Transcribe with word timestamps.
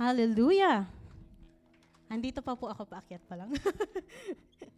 Hallelujah. 0.00 0.88
Andito 2.08 2.40
pa 2.40 2.56
po 2.56 2.72
ako, 2.72 2.88
paakyat 2.88 3.20
pa 3.28 3.36
lang. 3.36 3.52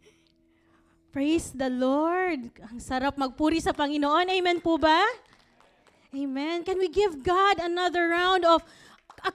Praise 1.15 1.55
the 1.55 1.71
Lord. 1.71 2.51
Ang 2.59 2.83
sarap 2.83 3.15
magpuri 3.15 3.63
sa 3.63 3.71
Panginoon. 3.71 4.27
Amen 4.27 4.59
po 4.59 4.75
ba? 4.75 4.99
Amen. 6.11 6.67
Can 6.67 6.75
we 6.75 6.91
give 6.91 7.23
God 7.23 7.63
another 7.63 8.11
round 8.11 8.43
of 8.43 8.67
uh, 9.23 9.31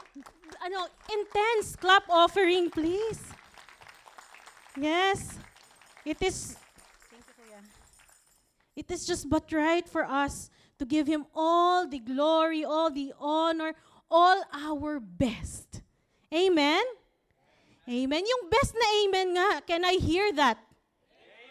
ano, 0.61 0.93
intense 1.09 1.73
clap 1.81 2.05
offering, 2.13 2.69
please? 2.69 3.25
Yes. 4.77 5.41
It 6.05 6.21
is. 6.21 6.61
It 8.77 8.93
is 8.93 9.09
just 9.09 9.25
but 9.25 9.49
right 9.57 9.89
for 9.89 10.05
us 10.05 10.53
to 10.77 10.85
give 10.85 11.09
him 11.09 11.25
all 11.33 11.89
the 11.89 11.99
glory, 11.99 12.63
all 12.63 12.93
the 12.93 13.11
honor, 13.17 13.73
all 14.11 14.43
our 14.53 15.01
best. 15.01 15.81
Amen? 16.33 16.83
Amen. 17.89 18.23
Yung 18.25 18.53
best 18.53 18.77
na 18.77 18.87
amen 19.05 19.29
nga. 19.33 19.51
Can 19.65 19.85
I 19.85 19.97
hear 19.97 20.29
that? 20.37 20.61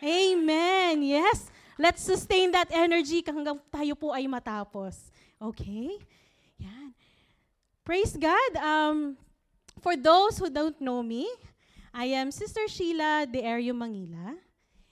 Amen. 0.04 1.02
Yes. 1.02 1.50
Let's 1.78 2.02
sustain 2.02 2.54
that 2.54 2.70
energy 2.70 3.26
hanggang 3.26 3.58
tayo 3.74 3.98
po 3.98 4.14
ay 4.14 4.30
matapos. 4.30 5.10
Okay? 5.42 5.98
Yan. 6.62 6.94
Praise 7.82 8.14
God. 8.14 8.52
Um, 8.62 9.18
for 9.82 9.98
those 9.98 10.38
who 10.38 10.50
don't 10.50 10.78
know 10.82 11.02
me, 11.02 11.26
I 11.94 12.14
am 12.14 12.30
Sister 12.30 12.70
Sheila 12.70 13.26
de 13.26 13.42
Ario 13.42 13.74
Mangila, 13.74 14.38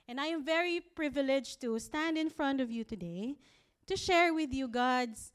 and 0.09 0.17
I 0.17 0.33
am 0.33 0.41
very 0.41 0.81
privileged 0.81 1.61
to 1.61 1.77
stand 1.77 2.17
in 2.17 2.29
front 2.33 2.61
of 2.61 2.73
you 2.73 2.81
today 2.81 3.37
to 3.85 3.93
share 3.93 4.33
with 4.33 4.53
you 4.53 4.67
God's 4.67 5.34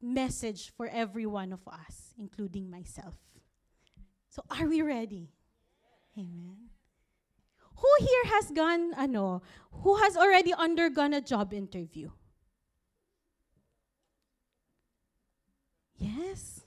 message 0.00 0.72
for 0.76 0.86
every 0.86 1.26
one 1.26 1.52
of 1.52 1.66
us, 1.66 2.14
including 2.18 2.70
myself. 2.70 3.14
So 4.28 4.42
are 4.50 4.66
we 4.66 4.82
ready? 4.82 5.30
Amen. 6.16 6.56
Who 7.76 7.88
here 8.00 8.24
has 8.26 8.50
gone, 8.50 8.92
ano, 8.94 9.42
who 9.70 9.96
has 9.96 10.16
already 10.16 10.52
undergone 10.52 11.14
a 11.14 11.20
job 11.20 11.52
interview? 11.52 12.10
Yes. 15.96 16.62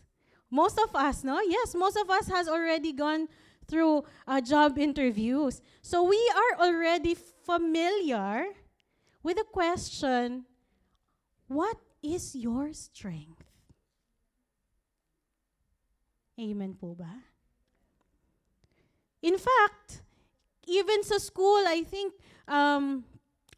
Most 0.50 0.80
of 0.80 0.95
us, 0.95 1.23
no? 1.23 1.39
Yes, 1.41 1.75
most 1.75 1.97
of 1.97 2.09
us 2.09 2.28
has 2.28 2.47
already 2.47 2.91
gone 2.91 3.28
through 3.67 4.03
uh, 4.28 4.41
job 4.41 4.78
interviews. 4.78 5.61
So 5.81 6.03
we 6.03 6.19
are 6.36 6.66
already 6.66 7.16
familiar 7.16 8.45
with 9.23 9.38
the 9.38 9.45
question, 9.45 10.45
what 11.47 11.78
is 12.03 12.35
your 12.35 12.73
strength? 12.73 13.45
Amen 16.39 16.73
po 16.73 16.97
ba? 16.97 17.21
In 19.21 19.38
fact, 19.38 20.02
even 20.66 21.03
sa 21.05 21.17
school, 21.22 21.61
I 21.69 21.85
think 21.85 22.13
um, 22.47 23.05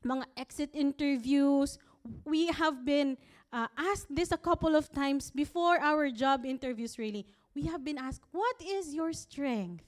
mga 0.03 0.25
exit 0.35 0.69
interviews, 0.75 1.79
we 2.25 2.47
have 2.51 2.83
been 2.83 3.15
uh, 3.53 3.67
asked 3.77 4.11
this 4.11 4.31
a 4.31 4.37
couple 4.37 4.75
of 4.75 4.91
times 4.91 5.31
before 5.31 5.79
our 5.79 6.11
job 6.11 6.45
interviews 6.45 6.99
really. 6.99 7.25
We 7.55 7.63
have 7.71 7.85
been 7.85 7.97
asked, 7.97 8.25
what 8.31 8.59
is 8.59 8.93
your 8.93 9.13
strength? 9.13 9.85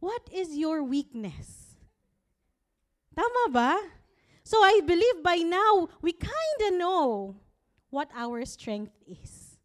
What 0.00 0.22
is 0.32 0.56
your 0.56 0.82
weakness? 0.82 1.76
Tama 3.12 3.50
ba? 3.50 3.76
So 4.44 4.56
I 4.62 4.80
believe 4.86 5.20
by 5.22 5.42
now, 5.44 5.88
we 6.00 6.12
kind 6.12 6.60
of 6.70 6.78
know 6.78 7.36
what 7.90 8.10
our 8.14 8.44
strength 8.44 8.92
is. 9.06 9.56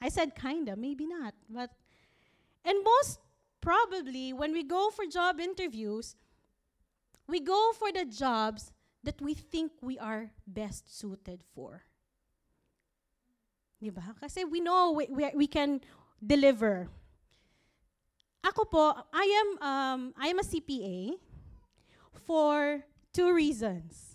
I 0.00 0.08
said 0.08 0.34
kinda, 0.34 0.76
maybe 0.76 1.06
not, 1.06 1.34
but 1.48 1.70
and 2.64 2.78
most 2.84 3.20
probably 3.60 4.32
when 4.32 4.52
we 4.52 4.62
go 4.62 4.90
for 4.90 5.04
job 5.06 5.40
interviews, 5.40 6.16
we 7.26 7.40
go 7.40 7.72
for 7.78 7.92
the 7.92 8.04
jobs 8.04 8.72
that 9.02 9.20
we 9.20 9.34
think 9.34 9.72
we 9.80 9.98
are 9.98 10.30
best 10.46 10.88
suited 10.98 11.42
for. 11.54 11.82
Diba? 13.82 14.18
Kasi 14.20 14.44
we 14.44 14.60
know 14.60 14.92
we, 14.92 15.06
we, 15.08 15.30
we 15.34 15.46
can 15.46 15.80
deliver. 16.20 16.88
Ako 18.44 18.64
po, 18.64 18.92
I 19.12 19.24
am, 19.24 19.48
um, 19.62 20.00
I 20.18 20.28
am 20.28 20.38
a 20.38 20.44
CPA 20.44 21.16
for 22.26 22.84
two 23.12 23.32
reasons. 23.32 24.09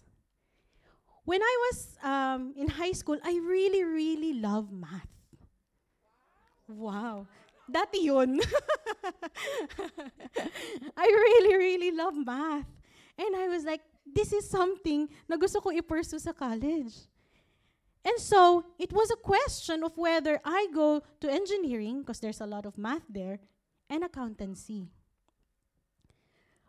When 1.25 1.41
I 1.41 1.69
was 1.69 1.97
um, 2.03 2.53
in 2.55 2.69
high 2.69 2.93
school, 2.93 3.17
I 3.23 3.39
really, 3.43 3.83
really 3.83 4.33
love 4.33 4.71
math. 4.71 5.09
Wow. 6.67 7.27
Dati 7.69 8.05
yun. 8.05 8.37
I 10.97 11.05
really, 11.05 11.57
really 11.57 11.91
love 11.91 12.15
math. 12.15 12.67
And 13.17 13.35
I 13.35 13.47
was 13.47 13.65
like, 13.65 13.81
this 14.05 14.31
is 14.31 14.47
something 14.47 15.09
na 15.27 15.35
gusto 15.35 15.59
ko 15.59 15.71
i-pursue 15.71 16.19
sa 16.19 16.31
college. 16.31 16.93
And 18.05 18.21
so, 18.21 18.63
it 18.77 18.93
was 18.93 19.09
a 19.09 19.17
question 19.17 19.83
of 19.83 19.97
whether 19.97 20.39
I 20.45 20.67
go 20.71 21.01
to 21.21 21.31
engineering, 21.31 22.01
because 22.01 22.19
there's 22.19 22.39
a 22.39 22.45
lot 22.45 22.67
of 22.67 22.77
math 22.77 23.01
there, 23.09 23.39
and 23.89 24.03
accountancy. 24.03 24.91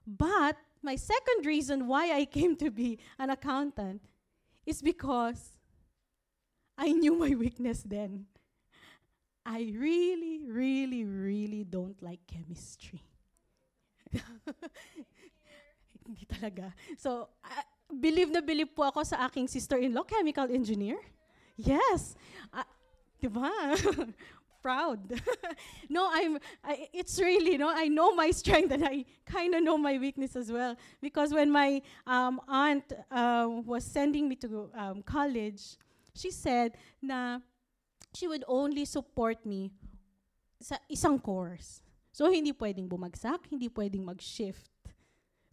But 0.07 0.57
my 0.81 0.97
second 0.97 1.45
reason 1.45 1.89
why 1.89 2.17
I 2.17 2.25
came 2.25 2.57
to 2.57 2.71
be 2.71 2.99
an 3.19 3.29
accountant 3.29 4.01
is 4.67 4.83
because 4.83 5.57
I 6.77 6.93
knew 6.93 7.17
my 7.17 7.33
weakness 7.39 7.83
then. 7.87 8.27
I 9.47 9.73
really, 9.79 10.43
really, 10.43 11.05
really 11.07 11.63
don't 11.63 11.97
like 12.03 12.19
chemistry. 12.27 13.01
Hindi 16.05 16.27
talaga. 16.27 16.75
So, 16.99 17.31
uh, 17.47 17.65
believe 17.95 18.35
na 18.35 18.43
believe 18.43 18.75
po 18.75 18.83
ako 18.91 19.07
sa 19.07 19.23
aking 19.31 19.47
sister-in-law, 19.47 20.03
chemical 20.03 20.51
engineer. 20.51 20.99
Yes. 21.55 22.19
Uh, 22.51 22.67
diba? 23.23 23.49
Proud. 24.67 24.99
no, 25.89 26.11
I'm, 26.11 26.41
I, 26.65 26.89
it's 26.93 27.21
really, 27.21 27.57
no, 27.57 27.71
I 27.73 27.87
know 27.87 28.17
my 28.17 28.33
strength 28.33 28.73
and 28.73 28.85
I 28.85 29.05
kind 29.25 29.55
of 29.55 29.63
know 29.63 29.79
my 29.79 29.97
weakness 29.97 30.35
as 30.35 30.51
well. 30.51 30.75
Because 31.01 31.33
when 31.33 31.53
my 31.53 31.81
um, 32.05 32.41
aunt 32.49 32.93
uh, 33.13 33.47
was 33.65 33.85
sending 33.85 34.29
me 34.29 34.35
to 34.43 34.69
um, 34.77 35.03
college, 35.03 35.79
she 36.17 36.33
said 36.33 36.73
na 37.01 37.39
she 38.13 38.27
would 38.27 38.43
only 38.49 38.85
support 38.87 39.47
me 39.47 39.71
sa 40.61 40.83
isang 40.91 41.23
course. 41.23 41.81
So, 42.11 42.27
hindi 42.27 42.51
pwedeng 42.51 42.91
bumagsak, 42.91 43.47
hindi 43.47 43.71
pwedeng 43.71 44.03
mag-shift. 44.03 44.67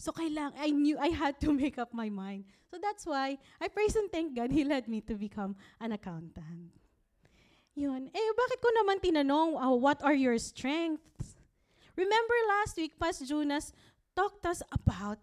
So, 0.02 0.10
kailang, 0.10 0.58
I 0.58 0.74
knew 0.74 0.98
I 0.98 1.14
had 1.14 1.38
to 1.46 1.54
make 1.62 1.78
up 1.78 1.94
my 1.94 2.10
mind. 2.10 2.46
So, 2.66 2.82
that's 2.82 3.06
why 3.06 3.38
I 3.62 3.68
praise 3.70 3.94
and 3.94 4.10
thank 4.10 4.34
God 4.34 4.50
He 4.50 4.66
led 4.66 4.90
me 4.90 5.06
to 5.06 5.14
become 5.14 5.54
an 5.78 5.92
accountant. 5.92 6.83
Yun. 7.74 8.10
Eh, 8.14 8.30
bakit 8.38 8.60
ko 8.62 8.70
naman 8.70 9.02
tinanong, 9.02 9.58
uh, 9.58 9.74
what 9.74 9.98
are 10.06 10.14
your 10.14 10.38
strengths? 10.38 11.34
Remember 11.98 12.38
last 12.62 12.78
week, 12.78 12.98
Pas 12.98 13.18
Jonas 13.22 13.74
talked 14.14 14.46
us 14.46 14.62
about 14.70 15.18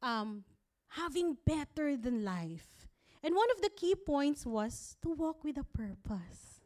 um, 0.00 0.44
having 0.88 1.36
better 1.44 1.96
than 1.96 2.24
life. 2.24 2.88
And 3.22 3.36
one 3.36 3.52
of 3.52 3.60
the 3.60 3.68
key 3.68 3.94
points 3.94 4.48
was 4.48 4.96
to 5.04 5.12
walk 5.12 5.44
with 5.44 5.60
a 5.60 5.64
purpose. 5.76 6.64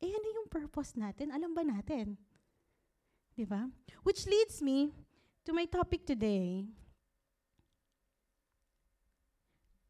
Eh, 0.00 0.08
ano 0.08 0.26
yung 0.32 0.48
purpose 0.48 0.96
natin? 0.96 1.28
Alam 1.28 1.52
ba 1.52 1.60
natin? 1.60 2.16
Di 3.36 3.44
ba? 3.44 3.68
Which 4.00 4.24
leads 4.24 4.64
me 4.64 4.96
to 5.44 5.52
my 5.52 5.68
topic 5.68 6.08
today 6.08 6.64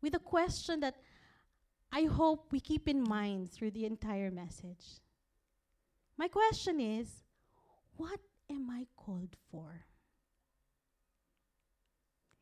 with 0.03 0.19
a 0.19 0.23
question 0.23 0.83
that 0.83 0.99
I 1.93 2.03
hope 2.03 2.53
we 2.53 2.61
keep 2.61 2.89
in 2.89 3.03
mind 3.03 3.51
through 3.51 3.73
the 3.73 3.85
entire 3.85 4.31
message. 4.31 5.01
My 6.17 6.29
question 6.29 6.81
is, 6.81 7.09
what 7.97 8.21
am 8.51 8.71
I 8.71 8.87
called 8.97 9.37
for? 9.51 9.87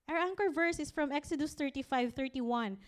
Our 0.09 0.17
anchor 0.17 0.51
verse 0.51 0.79
is 0.79 0.91
from 0.91 1.13
Exodus 1.13 1.55
35 1.55 2.13
31. 2.13 2.79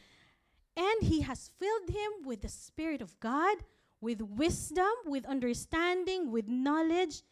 And 0.77 1.03
he 1.03 1.21
has 1.23 1.51
filled 1.59 1.91
him 1.91 2.25
with 2.25 2.43
the 2.43 2.49
Spirit 2.49 3.03
of 3.03 3.19
God 3.21 3.59
with 4.01 4.23
wisdom, 4.23 4.91
with 5.07 5.27
understanding, 5.27 6.31
with 6.31 6.49
knowledge, 6.49 7.23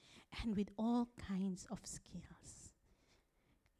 and 0.42 0.56
with 0.56 0.68
all 0.78 1.08
kinds 1.18 1.66
of 1.70 1.80
skills. 1.84 2.72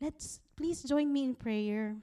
Let's 0.00 0.40
please 0.56 0.82
join 0.82 1.12
me 1.12 1.24
in 1.24 1.34
prayer. 1.34 1.96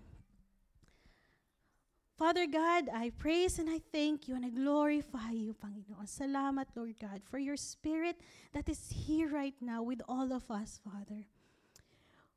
Father 2.17 2.47
God, 2.47 2.89
I 2.93 3.11
praise 3.17 3.59
and 3.59 3.69
I 3.69 3.81
thank 3.91 4.27
you 4.27 4.35
and 4.35 4.45
I 4.45 4.49
glorify 4.49 5.31
you, 5.31 5.53
Panginoon. 5.53 6.07
Salamat, 6.07 6.67
Lord 6.75 6.95
God, 6.99 7.21
for 7.25 7.39
your 7.39 7.57
spirit 7.57 8.21
that 8.53 8.69
is 8.69 8.89
here 8.89 9.29
right 9.29 9.55
now 9.59 9.83
with 9.83 10.01
all 10.07 10.31
of 10.31 10.49
us, 10.49 10.79
Father. 10.83 11.27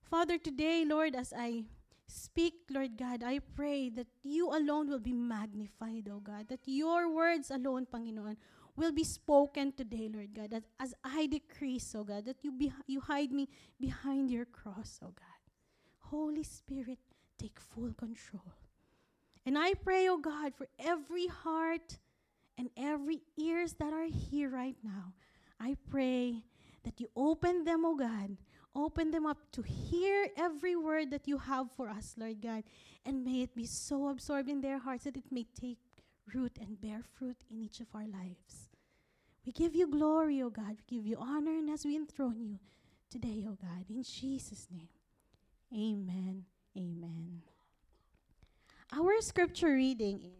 Father, 0.02 0.36
today, 0.36 0.84
Lord, 0.84 1.14
as 1.14 1.32
I 1.36 1.64
Speak, 2.08 2.54
Lord 2.70 2.96
God. 2.96 3.22
I 3.22 3.38
pray 3.38 3.90
that 3.90 4.06
you 4.22 4.48
alone 4.48 4.88
will 4.88 4.98
be 4.98 5.12
magnified, 5.12 6.08
O 6.10 6.20
God. 6.20 6.48
That 6.48 6.64
your 6.64 7.12
words 7.12 7.50
alone, 7.50 7.84
Panginoon, 7.84 8.36
will 8.76 8.92
be 8.92 9.04
spoken 9.04 9.72
today, 9.72 10.08
Lord 10.12 10.34
God, 10.34 10.50
that 10.50 10.64
as 10.80 10.94
I 11.04 11.26
decrease, 11.26 11.94
oh 11.94 12.04
God, 12.04 12.24
that 12.26 12.36
you, 12.42 12.52
be, 12.52 12.72
you 12.86 13.00
hide 13.00 13.32
me 13.32 13.48
behind 13.80 14.30
your 14.30 14.46
cross, 14.46 15.00
oh 15.02 15.12
God. 15.12 15.42
Holy 15.98 16.44
Spirit, 16.44 16.98
take 17.36 17.58
full 17.58 17.92
control. 17.92 18.54
And 19.48 19.56
I 19.56 19.72
pray, 19.72 20.06
oh 20.10 20.18
God, 20.18 20.52
for 20.54 20.66
every 20.78 21.26
heart 21.26 21.96
and 22.58 22.68
every 22.76 23.22
ears 23.38 23.72
that 23.80 23.94
are 23.94 24.04
here 24.04 24.50
right 24.50 24.76
now. 24.84 25.14
I 25.58 25.74
pray 25.88 26.42
that 26.84 27.00
you 27.00 27.08
open 27.16 27.64
them, 27.64 27.82
oh 27.86 27.96
God. 27.96 28.36
Open 28.74 29.10
them 29.10 29.24
up 29.24 29.38
to 29.52 29.62
hear 29.62 30.28
every 30.36 30.76
word 30.76 31.10
that 31.12 31.26
you 31.26 31.38
have 31.38 31.68
for 31.78 31.88
us, 31.88 32.14
Lord 32.18 32.42
God. 32.42 32.62
And 33.06 33.24
may 33.24 33.40
it 33.40 33.56
be 33.56 33.64
so 33.64 34.08
absorbed 34.08 34.50
in 34.50 34.60
their 34.60 34.76
hearts 34.76 35.04
that 35.04 35.16
it 35.16 35.32
may 35.32 35.46
take 35.58 35.78
root 36.34 36.58
and 36.60 36.78
bear 36.78 37.00
fruit 37.18 37.38
in 37.50 37.62
each 37.62 37.80
of 37.80 37.86
our 37.94 38.06
lives. 38.06 38.68
We 39.46 39.52
give 39.52 39.74
you 39.74 39.88
glory, 39.90 40.42
O 40.42 40.50
God. 40.50 40.76
We 40.76 40.98
give 40.98 41.06
you 41.06 41.16
honor, 41.18 41.52
and 41.52 41.70
as 41.70 41.86
we 41.86 41.96
enthrone 41.96 42.38
you 42.38 42.58
today, 43.08 43.46
O 43.48 43.56
God, 43.58 43.86
in 43.88 44.02
Jesus' 44.02 44.68
name. 44.70 44.90
Amen. 45.72 46.44
Amen. 46.76 47.40
Our 48.92 49.20
scripture 49.20 49.74
reading 49.74 50.20
is 50.24 50.38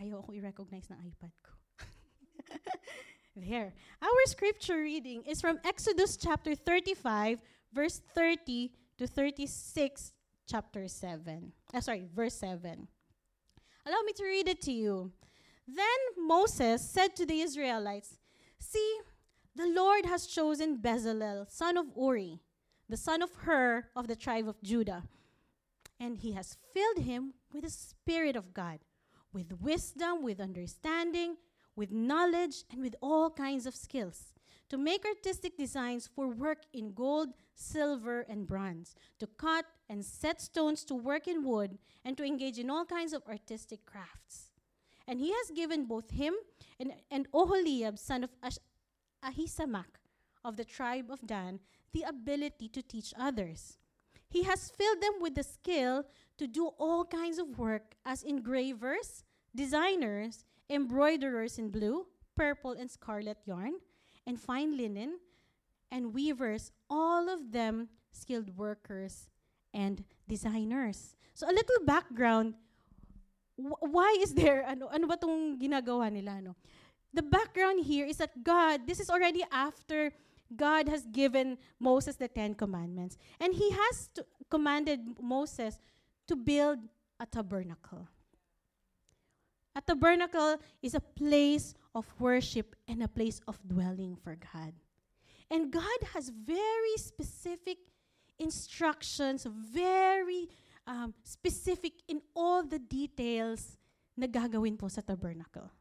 Ayoko 0.00 0.32
i-recognize 0.32 0.88
ng 0.88 0.96
iPad 0.96 1.34
ko. 1.44 1.52
there. 3.36 3.74
Our 4.00 4.22
scripture 4.24 4.80
reading 4.80 5.26
is 5.28 5.42
from 5.42 5.60
Exodus 5.66 6.16
chapter 6.16 6.54
35, 6.54 7.42
verse 7.74 8.00
30 8.14 8.72
to 8.96 9.06
36, 9.06 10.12
chapter 10.48 10.88
7. 10.88 11.52
Uh, 11.74 11.80
sorry, 11.80 12.08
verse 12.14 12.34
7. 12.38 12.88
Allow 13.90 14.02
me 14.02 14.12
to 14.12 14.24
read 14.24 14.46
it 14.46 14.62
to 14.62 14.72
you. 14.72 15.10
Then 15.66 15.84
Moses 16.16 16.88
said 16.88 17.16
to 17.16 17.26
the 17.26 17.40
Israelites, 17.40 18.18
See, 18.56 19.00
the 19.56 19.66
Lord 19.66 20.06
has 20.06 20.28
chosen 20.28 20.78
Bezalel, 20.78 21.50
son 21.50 21.76
of 21.76 21.86
Uri, 21.96 22.38
the 22.88 22.96
son 22.96 23.20
of 23.20 23.34
Hur 23.34 23.88
of 23.96 24.06
the 24.06 24.14
tribe 24.14 24.46
of 24.46 24.62
Judah, 24.62 25.02
and 25.98 26.18
he 26.18 26.30
has 26.32 26.56
filled 26.72 27.04
him 27.04 27.34
with 27.52 27.64
the 27.64 27.70
Spirit 27.70 28.36
of 28.36 28.54
God, 28.54 28.78
with 29.32 29.60
wisdom, 29.60 30.22
with 30.22 30.38
understanding, 30.38 31.36
with 31.74 31.90
knowledge, 31.90 32.62
and 32.70 32.80
with 32.80 32.94
all 33.02 33.28
kinds 33.28 33.66
of 33.66 33.74
skills, 33.74 34.34
to 34.70 34.78
make 34.78 35.04
artistic 35.04 35.58
designs 35.58 36.08
for 36.14 36.28
work 36.28 36.62
in 36.72 36.92
gold, 36.94 37.30
silver, 37.54 38.20
and 38.28 38.46
bronze, 38.46 38.94
to 39.18 39.26
cut 39.26 39.66
and 39.88 40.04
set 40.04 40.40
stones 40.40 40.84
to 40.84 40.94
work 40.94 41.26
in 41.28 41.44
wood, 41.44 41.76
and 42.04 42.16
to 42.16 42.24
engage 42.24 42.58
in 42.58 42.70
all 42.70 42.84
kinds 42.84 43.12
of 43.12 43.22
artistic 43.28 43.84
crafts. 43.84 44.50
And 45.06 45.20
he 45.20 45.32
has 45.32 45.50
given 45.54 45.86
both 45.86 46.10
him 46.10 46.34
and, 46.78 46.92
and 47.10 47.30
Oholiab, 47.32 47.98
son 47.98 48.24
of 48.24 48.30
Ash- 48.42 48.58
Ahisamach, 49.24 49.98
of 50.44 50.56
the 50.56 50.64
tribe 50.64 51.10
of 51.10 51.26
Dan, 51.26 51.58
the 51.92 52.02
ability 52.02 52.68
to 52.68 52.82
teach 52.82 53.12
others. 53.18 53.76
He 54.28 54.44
has 54.44 54.70
filled 54.70 55.02
them 55.02 55.14
with 55.20 55.34
the 55.34 55.42
skill 55.42 56.04
to 56.38 56.46
do 56.46 56.68
all 56.78 57.04
kinds 57.04 57.38
of 57.38 57.58
work 57.58 57.94
as 58.06 58.22
engravers, 58.22 59.24
designers, 59.54 60.44
embroiderers 60.70 61.58
in 61.58 61.70
blue, 61.70 62.06
purple, 62.36 62.70
and 62.70 62.88
scarlet 62.88 63.38
yarn, 63.44 63.74
and 64.30 64.38
fine 64.38 64.78
linen, 64.78 65.18
and 65.90 66.14
weavers, 66.14 66.70
all 66.86 67.26
of 67.26 67.50
them 67.50 67.90
skilled 68.14 68.54
workers 68.54 69.26
and 69.74 70.06
designers. 70.30 71.18
So 71.34 71.50
a 71.50 71.54
little 71.54 71.82
background, 71.82 72.54
wh- 73.58 73.82
why 73.82 74.14
is 74.22 74.30
there, 74.38 74.62
ano, 74.62 74.86
ano 74.86 75.10
ba 75.10 75.18
tong 75.18 75.58
ginagawa 75.58 76.14
nila, 76.14 76.38
no? 76.38 76.54
The 77.10 77.26
background 77.26 77.82
here 77.82 78.06
is 78.06 78.22
that 78.22 78.46
God, 78.46 78.86
this 78.86 79.02
is 79.02 79.10
already 79.10 79.42
after 79.50 80.14
God 80.54 80.86
has 80.86 81.02
given 81.10 81.58
Moses 81.82 82.14
the 82.14 82.30
Ten 82.30 82.54
Commandments. 82.54 83.18
And 83.42 83.50
he 83.50 83.74
has 83.74 84.10
commanded 84.46 85.18
Moses 85.18 85.82
to 86.30 86.36
build 86.38 86.78
a 87.18 87.26
tabernacle. 87.26 88.06
A 89.80 89.82
tabernacle 89.82 90.58
is 90.82 90.94
a 90.94 91.00
place 91.00 91.72
of 91.94 92.04
worship 92.20 92.76
and 92.86 93.02
a 93.02 93.08
place 93.08 93.40
of 93.48 93.58
dwelling 93.66 94.14
for 94.14 94.36
God. 94.36 94.74
And 95.50 95.72
God 95.72 96.00
has 96.12 96.28
very 96.28 96.96
specific 96.96 97.78
instructions, 98.38 99.46
very 99.48 100.48
um, 100.86 101.14
specific 101.24 101.92
in 102.08 102.20
all 102.36 102.62
the 102.62 102.78
details 102.78 103.78
na 104.16 104.26
gagawin 104.26 104.76
po 104.76 104.88
sa 104.88 105.00
tabernacle. 105.00 105.72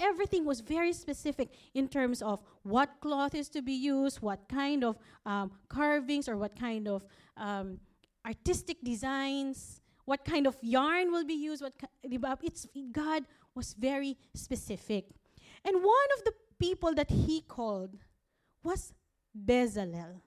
Everything 0.00 0.44
was 0.44 0.60
very 0.60 0.92
specific 0.92 1.52
in 1.74 1.88
terms 1.88 2.22
of 2.22 2.40
what 2.62 2.96
cloth 3.00 3.34
is 3.34 3.48
to 3.48 3.60
be 3.60 3.72
used, 3.72 4.20
what 4.20 4.48
kind 4.48 4.84
of 4.84 4.96
um, 5.24 5.52
carvings 5.68 6.28
or 6.28 6.36
what 6.36 6.58
kind 6.58 6.88
of 6.88 7.04
um, 7.36 7.78
artistic 8.24 8.80
designs, 8.82 9.80
what 10.06 10.24
kind 10.24 10.46
of 10.46 10.56
yarn 10.62 11.12
will 11.12 11.24
be 11.24 11.34
used, 11.34 11.62
what 11.62 11.74
it's 12.42 12.66
God 12.92 13.24
was 13.54 13.74
very 13.74 14.16
specific. 14.34 15.10
And 15.64 15.76
one 15.76 16.08
of 16.16 16.24
the 16.24 16.32
people 16.58 16.94
that 16.94 17.10
he 17.10 17.42
called 17.42 17.90
was 18.62 18.94
Bezalel. 19.36 20.22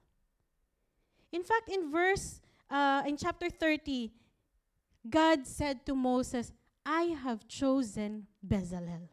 In 1.32 1.42
fact, 1.42 1.68
in 1.68 1.90
verse 1.90 2.40
uh, 2.70 3.02
in 3.06 3.16
chapter 3.16 3.48
30, 3.50 4.12
God 5.08 5.46
said 5.46 5.84
to 5.86 5.94
Moses, 5.94 6.52
I 6.84 7.16
have 7.22 7.48
chosen 7.48 8.26
Bezalel. 8.46 9.08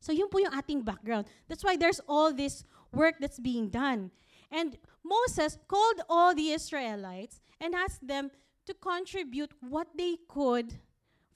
So 0.00 0.12
yun 0.12 0.28
po 0.30 0.38
yung 0.38 0.54
ating 0.56 0.82
background. 0.82 1.26
That's 1.48 1.62
why 1.62 1.76
there's 1.76 2.00
all 2.08 2.32
this 2.32 2.64
work 2.92 3.16
that's 3.20 3.38
being 3.38 3.68
done. 3.68 4.10
And 4.50 4.78
Moses 5.04 5.58
called 5.68 6.00
all 6.08 6.34
the 6.34 6.50
Israelites 6.50 7.40
and 7.60 7.74
asked 7.74 8.06
them 8.06 8.30
to 8.66 8.74
contribute 8.74 9.52
what 9.60 9.88
they 9.96 10.16
could 10.28 10.74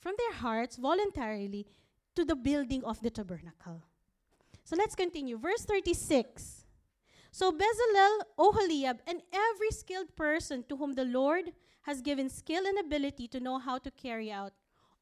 from 0.00 0.14
their 0.18 0.34
hearts 0.34 0.76
voluntarily 0.76 1.66
to 2.14 2.24
the 2.24 2.36
building 2.36 2.84
of 2.84 3.00
the 3.00 3.10
tabernacle. 3.10 3.82
So 4.64 4.76
let's 4.76 4.94
continue. 4.94 5.38
Verse 5.38 5.64
36. 5.64 6.64
So 7.30 7.50
Bezalel, 7.50 8.20
Oholiab, 8.38 8.98
and 9.06 9.20
every 9.32 9.70
skilled 9.70 10.14
person 10.16 10.64
to 10.68 10.76
whom 10.76 10.92
the 10.92 11.04
Lord 11.04 11.52
has 11.82 12.00
given 12.00 12.28
skill 12.28 12.64
and 12.66 12.78
ability 12.78 13.28
to 13.28 13.40
know 13.40 13.58
how 13.58 13.78
to 13.78 13.90
carry 13.90 14.30
out 14.30 14.52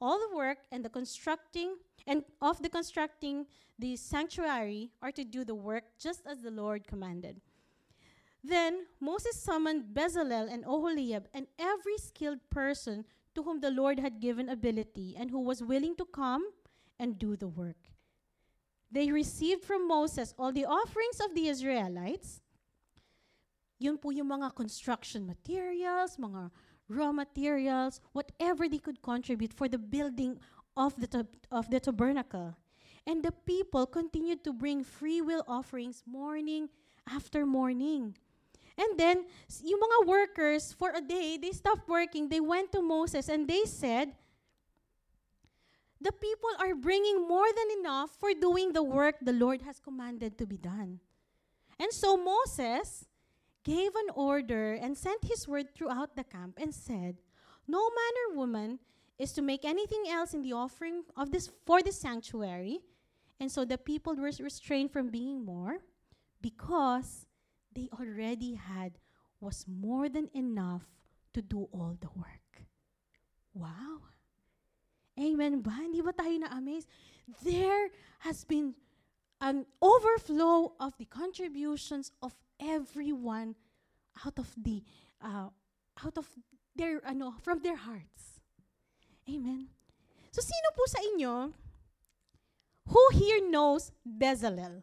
all 0.01 0.19
the 0.19 0.35
work 0.35 0.59
and 0.73 0.85
the 0.85 0.89
constructing 0.89 1.77
and 2.07 2.25
of 2.41 2.61
the 2.61 2.69
constructing 2.69 3.47
the 3.79 3.95
sanctuary 3.97 4.91
are 5.01 5.13
to 5.13 5.25
do 5.25 5.45
the 5.45 5.55
work 5.55 5.85
just 5.99 6.23
as 6.27 6.43
the 6.43 6.51
Lord 6.51 6.87
commanded. 6.87 7.41
Then 8.43 8.87
Moses 9.01 9.41
summoned 9.41 9.95
Bezalel 9.95 10.53
and 10.53 10.65
Oholiab 10.65 11.27
and 11.33 11.47
every 11.59 11.97
skilled 11.99 12.41
person 12.51 13.05
to 13.35 13.43
whom 13.43 13.61
the 13.61 13.71
Lord 13.71 14.01
had 14.01 14.21
given 14.21 14.49
ability 14.49 15.15
and 15.19 15.31
who 15.31 15.41
was 15.41 15.63
willing 15.63 15.97
to 15.97 16.05
come 16.05 16.45
and 16.99 17.19
do 17.19 17.37
the 17.37 17.49
work. 17.49 17.93
They 18.91 19.11
received 19.11 19.65
from 19.65 19.89
Moses 19.89 20.35
all 20.39 20.53
the 20.53 20.67
offerings 20.67 21.19
of 21.25 21.35
the 21.35 21.49
Israelites. 21.49 22.43
Yun 23.79 23.97
po 23.97 24.11
yung 24.11 24.29
mga 24.29 24.55
construction 24.55 25.27
materials, 25.27 26.19
mga 26.19 26.51
raw 26.89 27.11
materials, 27.11 28.01
whatever 28.13 28.69
they 28.69 28.79
could 28.79 29.01
contribute 29.01 29.55
for 29.55 29.67
the 29.67 29.79
building 29.79 30.39
of 30.77 30.95
the, 31.01 31.27
of 31.51 31.71
the 31.71 31.81
tabernacle. 31.81 32.55
And 33.07 33.23
the 33.25 33.33
people 33.33 33.87
continued 33.87 34.45
to 34.45 34.53
bring 34.53 34.85
free 34.85 35.21
will 35.23 35.43
offerings 35.49 36.05
morning 36.07 36.69
after 37.09 37.47
morning. 37.47 38.15
And 38.79 38.99
then, 38.99 39.25
yung 39.63 39.81
mga 39.81 40.07
workers, 40.07 40.73
for 40.73 40.91
a 40.91 41.01
day, 41.01 41.37
they 41.37 41.53
stopped 41.53 41.89
working. 41.89 42.29
They 42.29 42.41
went 42.41 42.73
to 42.73 42.81
Moses 42.81 43.29
and 43.29 43.47
they 43.47 43.65
said, 43.65 44.17
The 46.01 46.13
people 46.13 46.51
are 46.59 46.75
bringing 46.75 47.29
more 47.29 47.49
than 47.53 47.79
enough 47.81 48.17
for 48.19 48.33
doing 48.33 48.73
the 48.73 48.83
work 48.83 49.17
the 49.21 49.37
Lord 49.37 49.63
has 49.63 49.79
commanded 49.79 50.39
to 50.39 50.47
be 50.47 50.57
done. 50.57 51.01
And 51.79 51.93
so 51.93 52.17
Moses 52.17 53.07
gave 53.65 53.95
an 53.95 54.11
order 54.15 54.75
and 54.75 54.97
sent 54.97 55.25
his 55.25 55.47
word 55.47 55.75
throughout 55.75 56.17
the 56.17 56.25
camp 56.25 56.59
and 56.61 56.75
said, 56.75 57.19
No 57.69 57.79
man 57.79 58.15
or 58.25 58.37
woman 58.37 58.79
is 59.19 59.33
to 59.33 59.43
make 59.43 59.65
anything 59.65 60.05
else 60.09 60.35
in 60.35 60.43
the 60.43 60.53
offering 60.53 61.05
of 61.17 61.31
this 61.31 61.51
for 61.67 61.83
the 61.83 61.93
sanctuary. 61.93 62.81
And 63.39 63.51
so 63.51 63.65
the 63.65 63.79
people 63.79 64.15
were 64.15 64.33
restrained 64.41 64.93
from 64.93 65.09
being 65.11 65.45
more 65.45 65.79
because 66.41 67.27
they 67.75 67.89
already 67.93 68.55
had 68.55 68.99
was 69.41 69.67
more 69.67 70.09
than 70.09 70.29
enough 70.35 70.87
to 71.35 71.43
do 71.43 71.69
all 71.73 71.97
the 72.01 72.09
work. 72.17 72.67
Wow. 73.55 74.09
Amen 75.19 75.61
ba? 75.61 75.77
Hindi 75.83 76.01
ba 76.01 76.13
tayo 76.13 76.41
na-amaze? 76.41 76.87
There 77.45 77.91
has 78.25 78.45
been 78.45 78.75
an 79.41 79.67
overflow 79.83 80.73
of 80.79 80.97
the 80.97 81.05
contributions 81.05 82.13
of 82.23 82.33
everyone 82.61 83.57
out 84.25 84.39
of 84.39 84.55
the 84.57 84.83
uh, 85.21 85.51
out 86.05 86.17
of 86.17 86.29
their 86.77 87.03
ano 87.05 87.35
from 87.43 87.61
their 87.61 87.77
hearts. 87.77 88.41
Amen. 89.29 89.69
So 90.31 90.41
sino 90.41 90.69
po 90.73 90.85
sa 90.89 91.01
inyo 91.13 91.35
who 92.89 93.03
here 93.13 93.43
knows 93.51 93.93
Bezalel? 94.07 94.83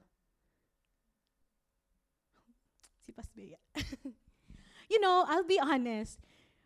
Si 3.22 3.56
Pasbea. 3.76 4.14
you 4.90 5.00
know, 5.00 5.26
I'll 5.28 5.44
be 5.44 5.60
honest. 5.60 6.20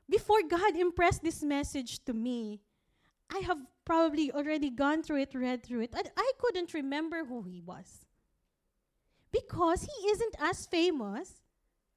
Before 0.10 0.42
God 0.48 0.76
impressed 0.76 1.24
this 1.24 1.44
message 1.44 2.04
to 2.06 2.14
me, 2.14 2.62
I 3.34 3.40
have 3.40 3.58
probably 3.86 4.32
already 4.32 4.70
gone 4.70 5.04
through 5.04 5.22
it, 5.22 5.34
read 5.34 5.64
through 5.64 5.82
it, 5.82 5.94
and 5.96 6.10
I 6.16 6.32
couldn't 6.40 6.74
remember 6.74 7.26
who 7.26 7.44
he 7.44 7.62
was. 7.62 8.06
Because 9.32 9.84
he 9.84 10.08
isn't 10.10 10.36
as 10.40 10.68
famous 10.68 11.42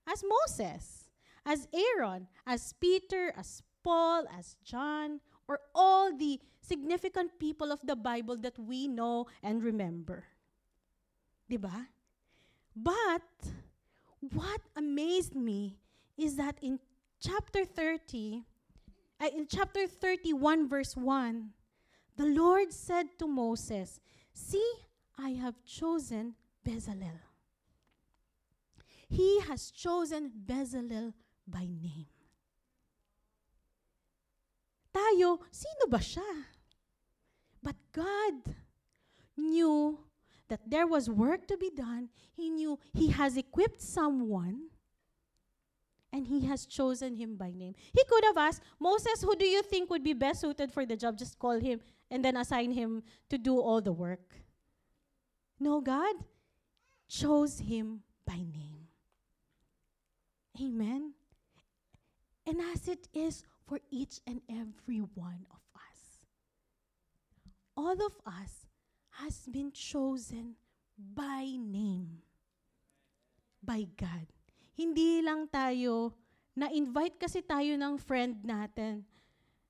as 0.06 0.24
Moses, 0.24 1.08
as 1.44 1.68
Aaron, 1.74 2.28
as 2.46 2.72
Peter, 2.80 3.32
as 3.36 3.62
Paul, 3.82 4.24
as 4.36 4.56
John, 4.64 5.20
or 5.48 5.60
all 5.74 6.16
the 6.16 6.40
significant 6.60 7.38
people 7.38 7.70
of 7.70 7.80
the 7.84 7.96
Bible 7.96 8.36
that 8.38 8.58
we 8.58 8.88
know 8.88 9.26
and 9.42 9.62
remember. 9.62 10.24
Diba? 11.50 11.86
But 12.74 13.22
what 14.32 14.60
amazed 14.76 15.34
me 15.34 15.76
is 16.16 16.36
that 16.36 16.56
in 16.62 16.78
chapter 17.20 17.64
30, 17.64 18.42
uh, 19.20 19.28
in 19.34 19.46
chapter 19.46 19.86
31, 19.86 20.68
verse 20.68 20.96
1, 20.96 21.50
the 22.16 22.26
Lord 22.26 22.72
said 22.72 23.06
to 23.18 23.26
Moses, 23.26 24.00
See, 24.32 24.72
I 25.18 25.30
have 25.30 25.54
chosen 25.64 26.34
Bezalel. 26.66 27.20
He 29.08 29.40
has 29.40 29.70
chosen 29.70 30.32
Bezalel 30.44 31.12
by 31.46 31.60
name. 31.60 32.06
Tayo, 34.92 35.38
sino 35.52 35.86
ba 35.88 35.98
siya? 35.98 36.24
But 37.62 37.76
God 37.92 38.56
knew 39.36 39.98
that 40.48 40.60
there 40.66 40.86
was 40.86 41.10
work 41.10 41.46
to 41.48 41.56
be 41.56 41.70
done. 41.70 42.08
He 42.34 42.50
knew 42.50 42.78
He 42.92 43.10
has 43.10 43.36
equipped 43.36 43.80
someone 43.80 44.68
and 46.12 46.26
He 46.26 46.46
has 46.46 46.66
chosen 46.66 47.16
him 47.16 47.36
by 47.36 47.52
name. 47.52 47.74
He 47.92 48.04
could 48.08 48.24
have 48.24 48.36
asked, 48.36 48.62
Moses, 48.80 49.22
who 49.22 49.36
do 49.36 49.44
you 49.46 49.62
think 49.62 49.90
would 49.90 50.04
be 50.04 50.14
best 50.14 50.40
suited 50.40 50.72
for 50.72 50.86
the 50.86 50.96
job? 50.96 51.18
Just 51.18 51.38
call 51.38 51.58
him 51.58 51.80
and 52.10 52.24
then 52.24 52.36
assign 52.36 52.72
him 52.72 53.02
to 53.28 53.38
do 53.38 53.58
all 53.58 53.80
the 53.80 53.92
work. 53.92 54.34
No, 55.58 55.80
God 55.80 56.16
chose 57.08 57.60
him 57.60 58.02
by 58.26 58.36
name. 58.36 58.88
Amen. 60.60 61.12
And 62.46 62.60
as 62.72 62.88
it 62.88 63.08
is 63.12 63.42
for 63.66 63.80
each 63.90 64.20
and 64.26 64.40
every 64.48 65.00
one 65.14 65.46
of 65.50 65.60
us, 65.74 66.24
all 67.76 67.92
of 67.92 68.12
us 68.24 68.65
has 69.22 69.48
been 69.48 69.72
chosen 69.72 70.56
by 70.96 71.44
name 71.56 72.26
by 73.66 73.82
God. 73.98 74.30
Hindi 74.78 75.24
lang 75.24 75.50
tayo, 75.50 76.14
na-invite 76.54 77.18
kasi 77.18 77.42
tayo 77.42 77.74
ng 77.74 77.98
friend 77.98 78.46
natin, 78.46 79.02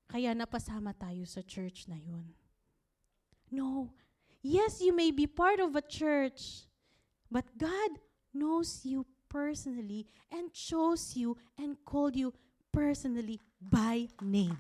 kaya 0.07 0.37
napasama 0.37 0.93
tayo 0.93 1.25
sa 1.25 1.41
church 1.41 1.89
na 1.89 1.97
yun. 1.97 2.37
No. 3.51 3.91
Yes, 4.45 4.79
you 4.85 4.95
may 4.95 5.11
be 5.11 5.27
part 5.27 5.59
of 5.59 5.75
a 5.75 5.83
church, 5.83 6.69
but 7.33 7.49
God 7.59 7.99
knows 8.31 8.85
you 8.87 9.09
personally 9.27 10.07
and 10.31 10.53
chose 10.55 11.19
you 11.19 11.35
and 11.59 11.75
called 11.83 12.15
you 12.15 12.31
personally 12.71 13.43
by 13.59 14.07
name. 14.23 14.59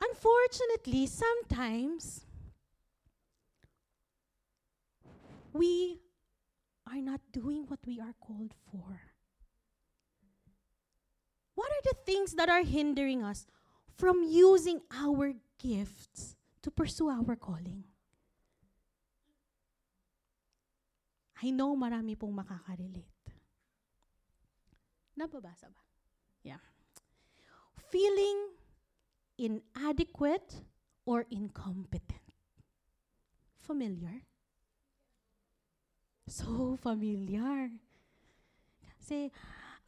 Unfortunately, 0.00 1.06
sometimes 1.06 2.24
we 5.52 6.00
are 6.86 7.02
not 7.02 7.20
doing 7.32 7.64
what 7.66 7.80
we 7.86 8.00
are 8.00 8.14
called 8.20 8.54
for. 8.70 9.00
What 11.54 11.70
are 11.70 11.84
the 11.84 11.98
things 12.06 12.34
that 12.34 12.48
are 12.48 12.62
hindering 12.62 13.24
us 13.24 13.46
from 13.96 14.22
using 14.22 14.80
our 14.94 15.34
gifts 15.58 16.36
to 16.62 16.70
pursue 16.70 17.10
our 17.10 17.34
calling? 17.34 17.82
I 21.42 21.50
know 21.50 21.74
marami 21.74 22.18
pong 22.18 22.34
makaka-relate. 22.34 23.06
Nababasa 25.18 25.66
ba? 25.70 25.82
Yeah. 26.42 26.62
Feeling 27.90 28.57
inadequate 29.38 30.66
or 31.06 31.24
incompetent. 31.30 32.20
Familiar? 33.60 34.22
So 36.26 36.76
familiar. 36.82 37.70
Say, 39.00 39.30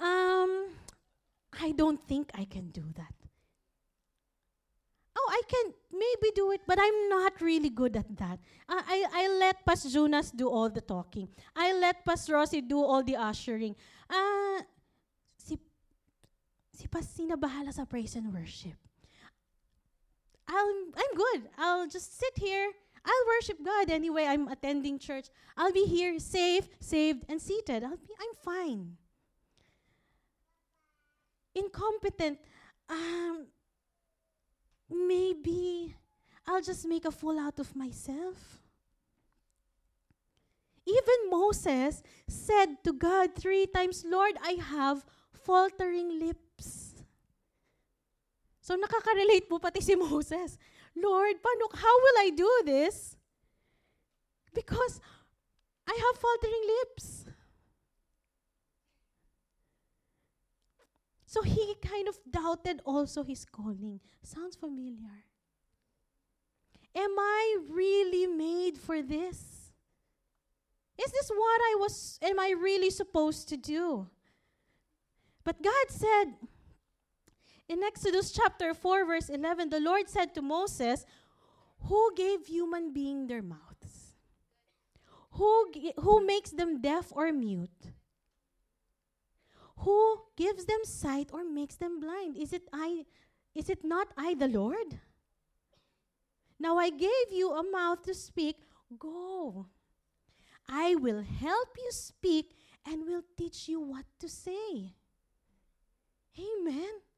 um, 0.00 0.70
I 1.60 1.72
don't 1.76 2.00
think 2.00 2.30
I 2.34 2.44
can 2.44 2.70
do 2.70 2.84
that. 2.96 3.12
Oh, 5.16 5.28
I 5.28 5.42
can 5.48 5.74
maybe 5.92 6.32
do 6.34 6.52
it, 6.52 6.62
but 6.66 6.78
I'm 6.80 7.08
not 7.10 7.40
really 7.42 7.68
good 7.68 7.96
at 7.96 8.08
that. 8.16 8.38
I, 8.68 8.80
I, 8.86 9.24
I 9.24 9.28
let 9.38 9.66
Pas 9.66 9.84
Jonas 9.92 10.30
do 10.30 10.48
all 10.48 10.70
the 10.70 10.80
talking. 10.80 11.28
I 11.54 11.74
let 11.74 12.04
Pas 12.04 12.30
Rossi 12.30 12.62
do 12.62 12.78
all 12.78 13.02
the 13.02 13.16
ushering. 13.16 13.76
Uh, 14.08 14.62
si, 15.36 15.58
si 16.72 16.86
Pas 16.86 17.04
Sina 17.04 17.36
bahala 17.36 17.74
sa 17.74 17.84
praise 17.84 18.14
and 18.16 18.32
worship. 18.32 18.78
I'll, 20.50 20.84
I'm 20.96 21.16
good. 21.16 21.48
I'll 21.56 21.86
just 21.88 22.18
sit 22.18 22.36
here 22.36 22.72
I'll 23.04 23.26
worship 23.26 23.64
God 23.64 23.90
anyway. 23.90 24.24
I'm 24.26 24.48
attending 24.48 24.98
church. 24.98 25.28
I'll 25.56 25.72
be 25.72 25.84
here 25.84 26.18
safe, 26.18 26.68
saved, 26.80 27.24
and 27.28 27.40
seated. 27.40 27.82
I'll 27.82 27.96
be, 27.96 28.12
I'm 28.20 28.34
fine. 28.44 28.96
Incompetent. 31.54 32.38
Um, 32.88 33.46
maybe 34.90 35.94
I'll 36.46 36.62
just 36.62 36.86
make 36.86 37.04
a 37.04 37.10
fool 37.10 37.38
out 37.38 37.58
of 37.58 37.74
myself. 37.74 38.58
Even 40.86 41.30
Moses 41.30 42.02
said 42.28 42.82
to 42.84 42.92
God 42.92 43.34
three 43.34 43.66
times, 43.66 44.04
Lord, 44.06 44.34
I 44.42 44.52
have 44.60 45.04
faltering 45.32 46.18
lips. 46.18 46.89
So 48.70 48.78
nakaka-relate 48.78 49.50
po 49.50 49.58
pati 49.58 49.82
si 49.82 49.98
Moses. 50.06 50.54
Lord, 50.94 51.42
paano, 51.42 51.66
how 51.74 51.90
will 52.06 52.18
I 52.22 52.30
do 52.30 52.50
this? 52.62 53.18
Because 54.54 55.02
I 55.90 55.94
have 55.98 56.14
faltering 56.22 56.64
lips. 56.78 57.26
So 61.26 61.42
he 61.42 61.74
kind 61.82 62.06
of 62.06 62.14
doubted 62.22 62.78
also 62.86 63.26
his 63.26 63.42
calling. 63.42 63.98
Sounds 64.22 64.54
familiar. 64.54 65.26
Am 66.94 67.14
I 67.18 67.66
really 67.70 68.30
made 68.30 68.78
for 68.78 69.02
this? 69.02 69.74
Is 70.94 71.10
this 71.10 71.28
what 71.34 71.60
I 71.74 71.74
was, 71.78 72.18
am 72.22 72.38
I 72.38 72.54
really 72.54 72.90
supposed 72.90 73.48
to 73.48 73.56
do? 73.56 74.06
But 75.42 75.58
God 75.58 75.86
said, 75.88 76.38
in 77.70 77.84
Exodus 77.84 78.32
chapter 78.32 78.74
4, 78.74 79.06
verse 79.06 79.28
11, 79.28 79.70
the 79.70 79.78
Lord 79.78 80.08
said 80.08 80.34
to 80.34 80.42
Moses, 80.42 81.06
Who 81.86 82.12
gave 82.16 82.46
human 82.46 82.92
being 82.92 83.28
their 83.28 83.42
mouths? 83.42 84.16
Who, 85.34 85.70
who 86.00 86.26
makes 86.26 86.50
them 86.50 86.80
deaf 86.80 87.12
or 87.12 87.32
mute? 87.32 87.92
Who 89.78 90.18
gives 90.36 90.64
them 90.64 90.80
sight 90.82 91.30
or 91.32 91.44
makes 91.44 91.76
them 91.76 92.00
blind? 92.00 92.36
Is 92.36 92.52
it 92.52 92.62
I 92.72 93.04
is 93.54 93.70
it 93.70 93.84
not 93.84 94.08
I 94.18 94.34
the 94.34 94.48
Lord? 94.48 94.98
Now 96.58 96.76
I 96.76 96.90
gave 96.90 97.30
you 97.32 97.52
a 97.52 97.62
mouth 97.62 98.02
to 98.02 98.14
speak, 98.14 98.56
go. 98.98 99.66
I 100.68 100.96
will 100.96 101.22
help 101.22 101.68
you 101.78 101.90
speak 101.90 102.52
and 102.86 103.06
will 103.06 103.22
teach 103.38 103.68
you 103.68 103.80
what 103.80 104.04
to 104.18 104.28
say. 104.28 104.94
Amen. 106.38 107.09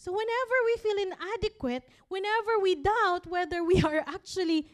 So, 0.00 0.12
whenever 0.12 0.56
we 0.64 0.76
feel 0.80 1.12
inadequate, 1.12 1.86
whenever 2.08 2.58
we 2.58 2.74
doubt 2.74 3.26
whether 3.26 3.62
we 3.62 3.82
are 3.82 4.02
actually 4.06 4.66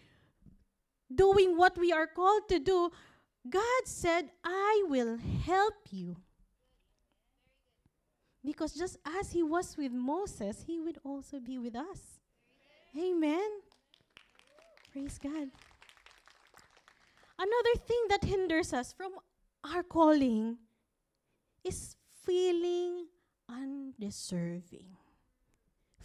doing 1.13 1.57
what 1.57 1.77
we 1.77 1.93
are 1.93 2.07
called 2.07 2.49
to 2.49 2.61
do, 2.61 2.93
God 3.51 3.83
said, 3.87 4.31
I 4.45 4.85
will 4.87 5.19
help 5.45 5.75
you. 5.91 6.15
Because 8.45 8.75
just 8.75 8.99
as 9.05 9.33
He 9.33 9.43
was 9.43 9.77
with 9.77 9.91
Moses, 9.91 10.63
He 10.65 10.79
would 10.79 10.99
also 11.03 11.41
be 11.41 11.59
with 11.59 11.75
us. 11.75 12.21
Amen. 12.97 13.51
Praise 14.93 15.19
God. 15.19 15.51
Another 17.37 17.77
thing 17.85 18.03
that 18.11 18.23
hinders 18.23 18.73
us 18.73 18.93
from 18.93 19.11
our 19.65 19.83
calling 19.83 20.59
is 21.65 21.97
feeling 22.25 23.07
undeserving, 23.49 24.97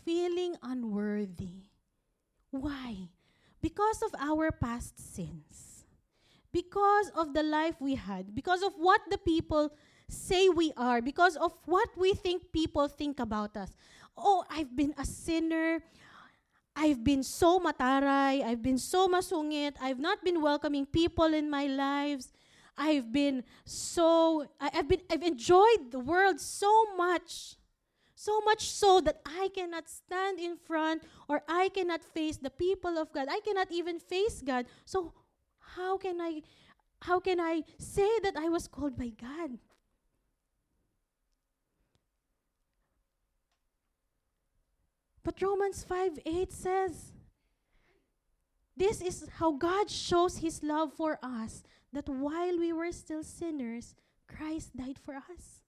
feeling 0.04 0.56
unworthy. 0.62 1.70
Why? 2.52 3.10
Because 3.62 4.02
of 4.02 4.12
our 4.20 4.52
past 4.52 5.00
sins, 5.00 5.86
because 6.52 7.12
of 7.16 7.34
the 7.34 7.44
life 7.44 7.76
we 7.80 7.96
had, 7.96 8.34
because 8.36 8.64
of 8.64 8.74
what 8.78 9.02
the 9.10 9.18
people 9.18 9.72
say 10.10 10.50
we 10.50 10.74
are, 10.76 11.02
because 11.02 11.36
of 11.38 11.54
what 11.66 11.90
we 11.96 12.14
think 12.14 12.52
people 12.52 12.88
think 12.88 13.20
about 13.20 13.56
us. 13.56 13.72
Oh, 14.18 14.44
I've 14.50 14.76
been 14.76 14.94
a 14.98 15.06
sinner. 15.06 15.82
I've 16.76 17.04
been 17.04 17.24
so 17.24 17.60
mataray. 17.60 18.44
I've 18.44 18.62
been 18.62 18.78
so 18.78 19.08
masungit. 19.08 19.76
I've 19.82 20.00
not 20.00 20.24
been 20.24 20.42
welcoming 20.42 20.86
people 20.86 21.34
in 21.34 21.50
my 21.50 21.68
lives. 21.68 22.34
I've 22.78 23.12
been 23.12 23.44
so 23.66 24.48
I, 24.60 24.70
have 24.74 24.88
been 24.88 25.02
I've 25.12 25.24
enjoyed 25.24 25.92
the 25.92 26.00
world 26.00 26.40
so 26.40 26.96
much. 26.96 27.56
So 28.22 28.40
much 28.42 28.70
so 28.70 29.02
that 29.02 29.20
I 29.26 29.50
cannot 29.52 29.90
stand 29.90 30.40
in 30.40 30.56
front 30.56 31.02
or 31.28 31.42
I 31.48 31.70
cannot 31.70 32.04
face 32.04 32.38
the 32.38 32.52
people 32.52 33.00
of 33.00 33.12
God. 33.12 33.28
I 33.28 33.40
cannot 33.40 33.72
even 33.72 33.98
face 33.98 34.44
God. 34.46 34.68
So 34.86 35.14
how 35.58 35.98
can 35.98 36.22
I 36.22 36.44
how 37.02 37.20
can 37.20 37.40
I 37.40 37.64
say 37.80 38.20
that 38.22 38.38
I 38.38 38.48
was 38.48 38.68
called 38.68 38.96
by 38.96 39.10
God? 39.10 39.58
But 45.24 45.42
Romans 45.42 45.84
5 45.84 46.20
8 46.24 46.54
says, 46.54 47.14
This 48.78 49.02
is 49.02 49.28
how 49.40 49.54
God 49.54 49.90
shows 49.90 50.38
his 50.38 50.62
love 50.62 50.94
for 50.94 51.18
us, 51.24 51.64
that 51.92 52.08
while 52.08 52.60
we 52.60 52.72
were 52.72 52.92
still 52.92 53.24
sinners, 53.24 53.96
Christ 54.28 54.78
died 54.78 55.00
for 55.04 55.16
us. 55.16 55.61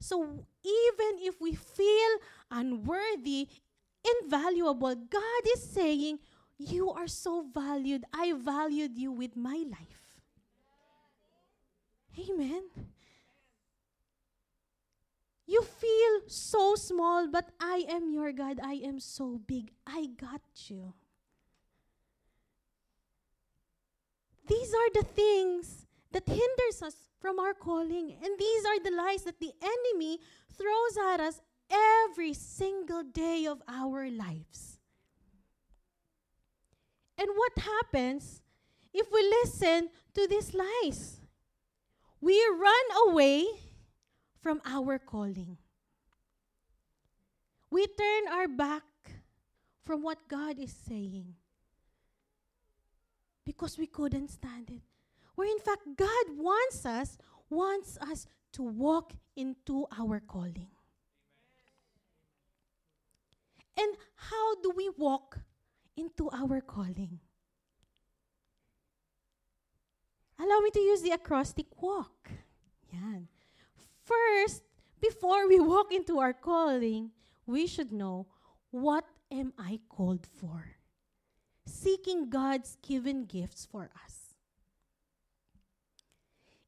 So 0.00 0.22
even 0.64 1.12
if 1.20 1.40
we 1.40 1.54
feel 1.54 2.10
unworthy, 2.50 3.48
invaluable, 4.22 4.94
God 4.94 5.42
is 5.54 5.62
saying, 5.68 6.18
You 6.58 6.90
are 6.90 7.08
so 7.08 7.46
valued. 7.52 8.04
I 8.12 8.32
valued 8.32 8.96
you 8.96 9.12
with 9.12 9.36
my 9.36 9.64
life. 9.68 10.20
Amen. 12.18 12.62
You 15.46 15.62
feel 15.62 16.20
so 16.26 16.74
small, 16.74 17.28
but 17.28 17.50
I 17.60 17.84
am 17.88 18.10
your 18.10 18.32
God. 18.32 18.58
I 18.62 18.80
am 18.84 18.98
so 18.98 19.38
big. 19.46 19.70
I 19.86 20.06
got 20.18 20.42
you. 20.66 20.94
These 24.48 24.74
are 24.74 24.90
the 24.94 25.04
things 25.04 25.86
that 26.12 26.26
hinders 26.26 26.82
us 26.82 26.96
from 27.26 27.40
our 27.40 27.54
calling. 27.54 28.14
And 28.22 28.38
these 28.38 28.64
are 28.64 28.78
the 28.78 28.96
lies 28.96 29.24
that 29.24 29.40
the 29.40 29.50
enemy 29.60 30.20
throws 30.56 31.12
at 31.12 31.18
us 31.18 31.40
every 31.68 32.32
single 32.32 33.02
day 33.02 33.46
of 33.46 33.60
our 33.66 34.08
lives. 34.08 34.78
And 37.18 37.28
what 37.34 37.52
happens 37.58 38.42
if 38.94 39.08
we 39.10 39.22
listen 39.42 39.88
to 40.14 40.28
these 40.28 40.54
lies? 40.54 41.20
We 42.20 42.40
run 42.46 43.08
away 43.08 43.44
from 44.40 44.60
our 44.64 45.00
calling. 45.00 45.58
We 47.72 47.88
turn 47.88 48.28
our 48.30 48.46
back 48.46 48.84
from 49.84 50.04
what 50.04 50.28
God 50.28 50.60
is 50.60 50.72
saying 50.86 51.34
because 53.44 53.76
we 53.76 53.88
couldn't 53.88 54.28
stand 54.28 54.70
it. 54.70 54.95
Where 55.36 55.48
in 55.48 55.58
fact 55.58 55.82
God 55.96 56.26
wants 56.36 56.84
us, 56.84 57.16
wants 57.48 57.96
us 57.98 58.26
to 58.52 58.62
walk 58.62 59.12
into 59.36 59.86
our 59.96 60.20
calling. 60.20 60.68
And 63.78 63.94
how 64.16 64.56
do 64.62 64.72
we 64.74 64.90
walk 64.96 65.38
into 65.96 66.28
our 66.30 66.60
calling? 66.60 67.20
Allow 70.38 70.60
me 70.60 70.70
to 70.70 70.80
use 70.80 71.02
the 71.02 71.12
acrostic 71.12 71.66
walk. 71.80 72.30
Yan. 72.92 73.28
First, 74.04 74.62
before 75.00 75.46
we 75.48 75.60
walk 75.60 75.92
into 75.92 76.18
our 76.18 76.32
calling, 76.32 77.10
we 77.46 77.66
should 77.66 77.92
know 77.92 78.26
what 78.70 79.04
am 79.30 79.52
I 79.58 79.80
called 79.88 80.26
for? 80.26 80.76
seeking 81.66 82.30
God's 82.30 82.76
given 82.82 83.24
gifts 83.26 83.66
for 83.70 83.90
us. 84.04 84.15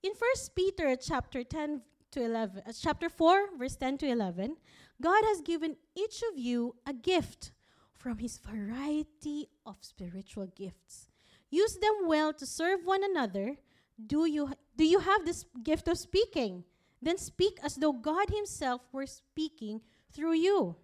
In 0.01 0.13
1 0.13 0.19
Peter 0.55 0.95
chapter 0.95 1.43
10 1.43 1.83
to 2.13 2.23
11, 2.23 2.63
uh, 2.65 2.73
chapter 2.81 3.09
4 3.09 3.59
verse 3.59 3.75
10 3.75 3.99
to 3.99 4.07
11, 4.07 4.57
God 5.03 5.25
has 5.25 5.41
given 5.41 5.77
each 5.97 6.23
of 6.31 6.39
you 6.39 6.77
a 6.87 6.93
gift 6.93 7.51
from 7.95 8.19
his 8.19 8.39
variety 8.39 9.49
of 9.67 9.77
spiritual 9.81 10.47
gifts. 10.47 11.09
Use 11.51 11.75
them 11.75 12.07
well 12.07 12.33
to 12.33 12.47
serve 12.47 12.85
one 12.85 13.03
another. 13.03 13.57
Do 14.07 14.25
you 14.25 14.53
do 14.77 14.85
you 14.85 15.01
have 15.01 15.25
this 15.25 15.45
gift 15.65 15.89
of 15.89 15.99
speaking? 15.99 16.63
Then 17.03 17.19
speak 17.19 17.59
as 17.65 17.75
though 17.75 17.93
God 17.93 18.31
himself 18.31 18.83
were 18.93 19.07
speaking 19.07 19.81
through 20.13 20.35
you. 20.35 20.77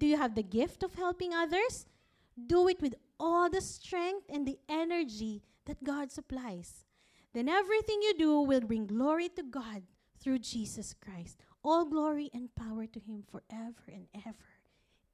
Do 0.00 0.06
you 0.06 0.16
have 0.16 0.34
the 0.34 0.42
gift 0.42 0.82
of 0.82 0.94
helping 0.94 1.32
others? 1.32 1.86
Do 2.34 2.66
it 2.66 2.82
with 2.82 2.94
all 3.20 3.48
the 3.48 3.60
strength 3.60 4.26
and 4.28 4.44
the 4.44 4.58
energy 4.68 5.42
that 5.66 5.84
God 5.84 6.10
supplies. 6.10 6.84
Then 7.32 7.48
everything 7.48 8.00
you 8.02 8.14
do 8.18 8.40
will 8.40 8.60
bring 8.60 8.86
glory 8.86 9.28
to 9.30 9.42
God 9.42 9.82
through 10.20 10.40
Jesus 10.40 10.94
Christ. 10.94 11.38
All 11.64 11.84
glory 11.84 12.30
and 12.34 12.54
power 12.54 12.86
to 12.86 13.00
Him 13.00 13.24
forever 13.30 13.88
and 13.88 14.06
ever. 14.14 14.52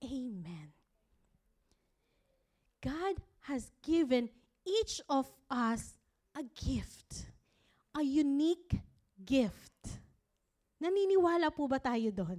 Amen. 0.05 0.73
God 2.83 3.17
has 3.43 3.71
given 3.83 4.31
each 4.67 5.01
of 5.09 5.27
us 5.51 5.95
a 6.35 6.43
gift, 6.43 7.27
a 7.97 8.03
unique 8.03 8.79
gift. 9.25 9.99
Naniniwala 10.83 11.51
po 11.55 11.67
ba 11.67 11.79
tayo 11.79 12.15
doon? 12.15 12.39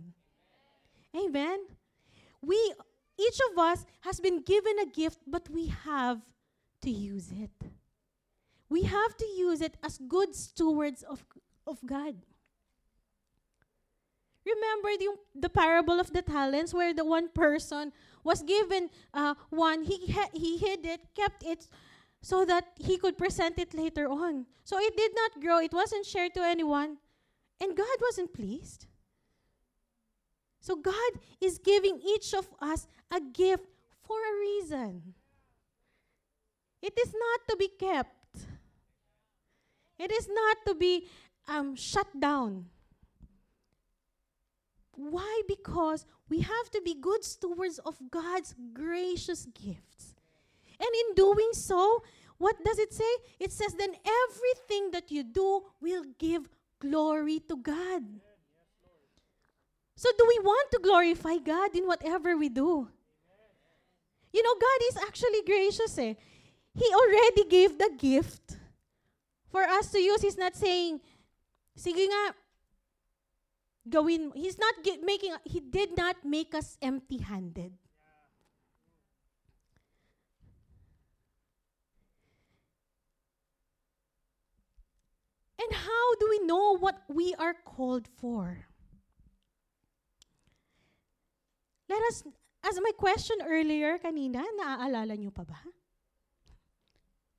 Amen? 1.12 1.60
We 2.40 2.56
each 3.20 3.40
of 3.52 3.60
us 3.60 3.84
has 4.08 4.20
been 4.24 4.40
given 4.40 4.80
a 4.80 4.88
gift, 4.88 5.20
but 5.28 5.50
we 5.52 5.68
have 5.84 6.24
to 6.82 6.90
use 6.90 7.32
it. 7.36 7.52
We 8.70 8.84
have 8.84 9.18
to 9.18 9.26
use 9.26 9.62
it 9.62 9.78
as 9.84 9.98
good 9.98 10.36
stewards 10.36 11.04
of, 11.04 11.26
of 11.66 11.80
God. 11.86 12.16
Remember 14.46 14.90
the, 14.98 15.16
the 15.36 15.50
parable 15.50 16.00
of 16.00 16.14
the 16.14 16.22
talents 16.22 16.74
where 16.74 16.94
the 16.94 17.06
one 17.06 17.30
person 17.30 17.92
was 18.24 18.42
given 18.42 18.90
uh, 19.14 19.36
one, 19.50 19.84
he, 19.84 20.16
he 20.34 20.58
hid 20.58 20.86
it, 20.86 21.02
kept 21.16 21.44
it 21.44 21.68
so 22.22 22.46
that 22.46 22.66
he 22.78 22.98
could 22.98 23.18
present 23.18 23.58
it 23.60 23.74
later 23.74 24.08
on. 24.08 24.46
So 24.64 24.78
it 24.80 24.96
did 24.96 25.12
not 25.16 25.42
grow, 25.42 25.60
it 25.60 25.74
wasn't 25.74 26.06
shared 26.06 26.34
to 26.36 26.44
anyone, 26.44 26.98
and 27.60 27.76
God 27.76 27.98
wasn't 28.02 28.34
pleased. 28.34 28.86
So 30.60 30.76
God 30.76 31.12
is 31.42 31.58
giving 31.58 32.00
each 32.06 32.34
of 32.34 32.48
us 32.62 32.88
a 33.12 33.20
gift 33.22 33.66
for 34.04 34.18
a 34.18 34.40
reason. 34.40 35.14
It 36.82 36.94
is 37.00 37.14
not 37.14 37.40
to 37.50 37.56
be 37.58 37.70
kept. 37.80 38.19
It 40.00 40.12
is 40.12 40.30
not 40.32 40.58
to 40.68 40.76
be 40.76 41.08
um, 41.48 41.76
shut 41.76 42.08
down. 42.20 42.66
Why? 44.96 45.42
Because 45.48 46.06
we 46.30 46.40
have 46.40 46.70
to 46.72 46.82
be 46.82 46.96
good 46.96 47.24
stewards 47.24 47.80
of 47.80 47.98
God's 48.10 48.56
gracious 48.74 49.46
gifts. 49.54 50.16
And 50.80 50.90
in 50.90 51.16
doing 51.16 51.50
so, 51.52 52.04
what 52.38 52.56
does 52.64 52.80
it 52.80 52.94
say? 52.94 53.14
It 53.40 53.52
says, 53.52 53.74
then 53.74 53.94
everything 53.94 54.92
that 54.92 55.12
you 55.12 55.24
do 55.24 55.64
will 55.82 56.06
give 56.18 56.48
glory 56.80 57.40
to 57.50 57.58
God. 57.58 58.04
So, 59.96 60.10
do 60.18 60.26
we 60.26 60.40
want 60.40 60.72
to 60.72 60.80
glorify 60.82 61.38
God 61.44 61.76
in 61.76 61.86
whatever 61.86 62.38
we 62.38 62.48
do? 62.48 62.88
You 64.32 64.44
know, 64.44 64.54
God 64.54 64.80
is 64.90 64.98
actually 65.06 65.42
gracious 65.46 65.98
eh. 65.98 66.14
He 66.74 66.86
already 66.94 67.44
gave 67.50 67.78
the 67.78 67.92
gift 67.98 68.59
for 69.52 69.64
us 69.64 69.92
to 69.92 70.00
use. 70.00 70.22
He's 70.22 70.38
not 70.38 70.56
saying, 70.56 71.02
sige 71.78 72.06
nga, 72.08 72.36
gawin. 73.90 74.32
He's 74.36 74.58
not 74.58 74.76
making, 75.04 75.34
He 75.46 75.60
did 75.60 75.98
not 75.98 76.24
make 76.24 76.56
us 76.56 76.78
empty-handed. 76.82 77.74
And 85.60 85.76
how 85.76 86.16
do 86.16 86.26
we 86.30 86.40
know 86.48 86.78
what 86.78 87.04
we 87.10 87.36
are 87.36 87.54
called 87.54 88.08
for? 88.08 88.70
let 91.90 92.02
us, 92.04 92.24
as 92.64 92.78
my 92.78 92.92
question 92.96 93.42
earlier 93.44 93.98
kanina, 93.98 94.46
naaalala 94.62 95.18
niyo 95.18 95.34
pa 95.34 95.44
ba? 95.44 95.60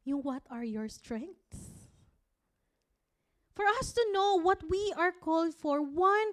Yung 0.05 0.21
what 0.27 0.43
are 0.51 0.67
your 0.67 0.91
strengths? 0.91 1.80
For 3.61 3.67
us 3.79 3.93
to 3.93 4.07
know 4.11 4.41
what 4.41 4.63
we 4.71 4.91
are 4.97 5.13
called 5.13 5.53
for, 5.53 5.83
one 5.83 6.33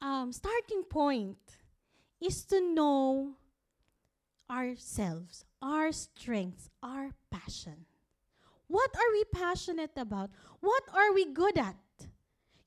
um, 0.00 0.30
starting 0.30 0.84
point 0.84 1.58
is 2.20 2.44
to 2.44 2.60
know 2.60 3.34
ourselves, 4.48 5.44
our 5.60 5.90
strengths, 5.90 6.70
our 6.80 7.10
passion. 7.28 7.86
What 8.68 8.90
are 8.94 9.10
we 9.10 9.24
passionate 9.34 9.96
about? 9.96 10.30
What 10.60 10.84
are 10.94 11.12
we 11.12 11.24
good 11.24 11.58
at? 11.58 11.74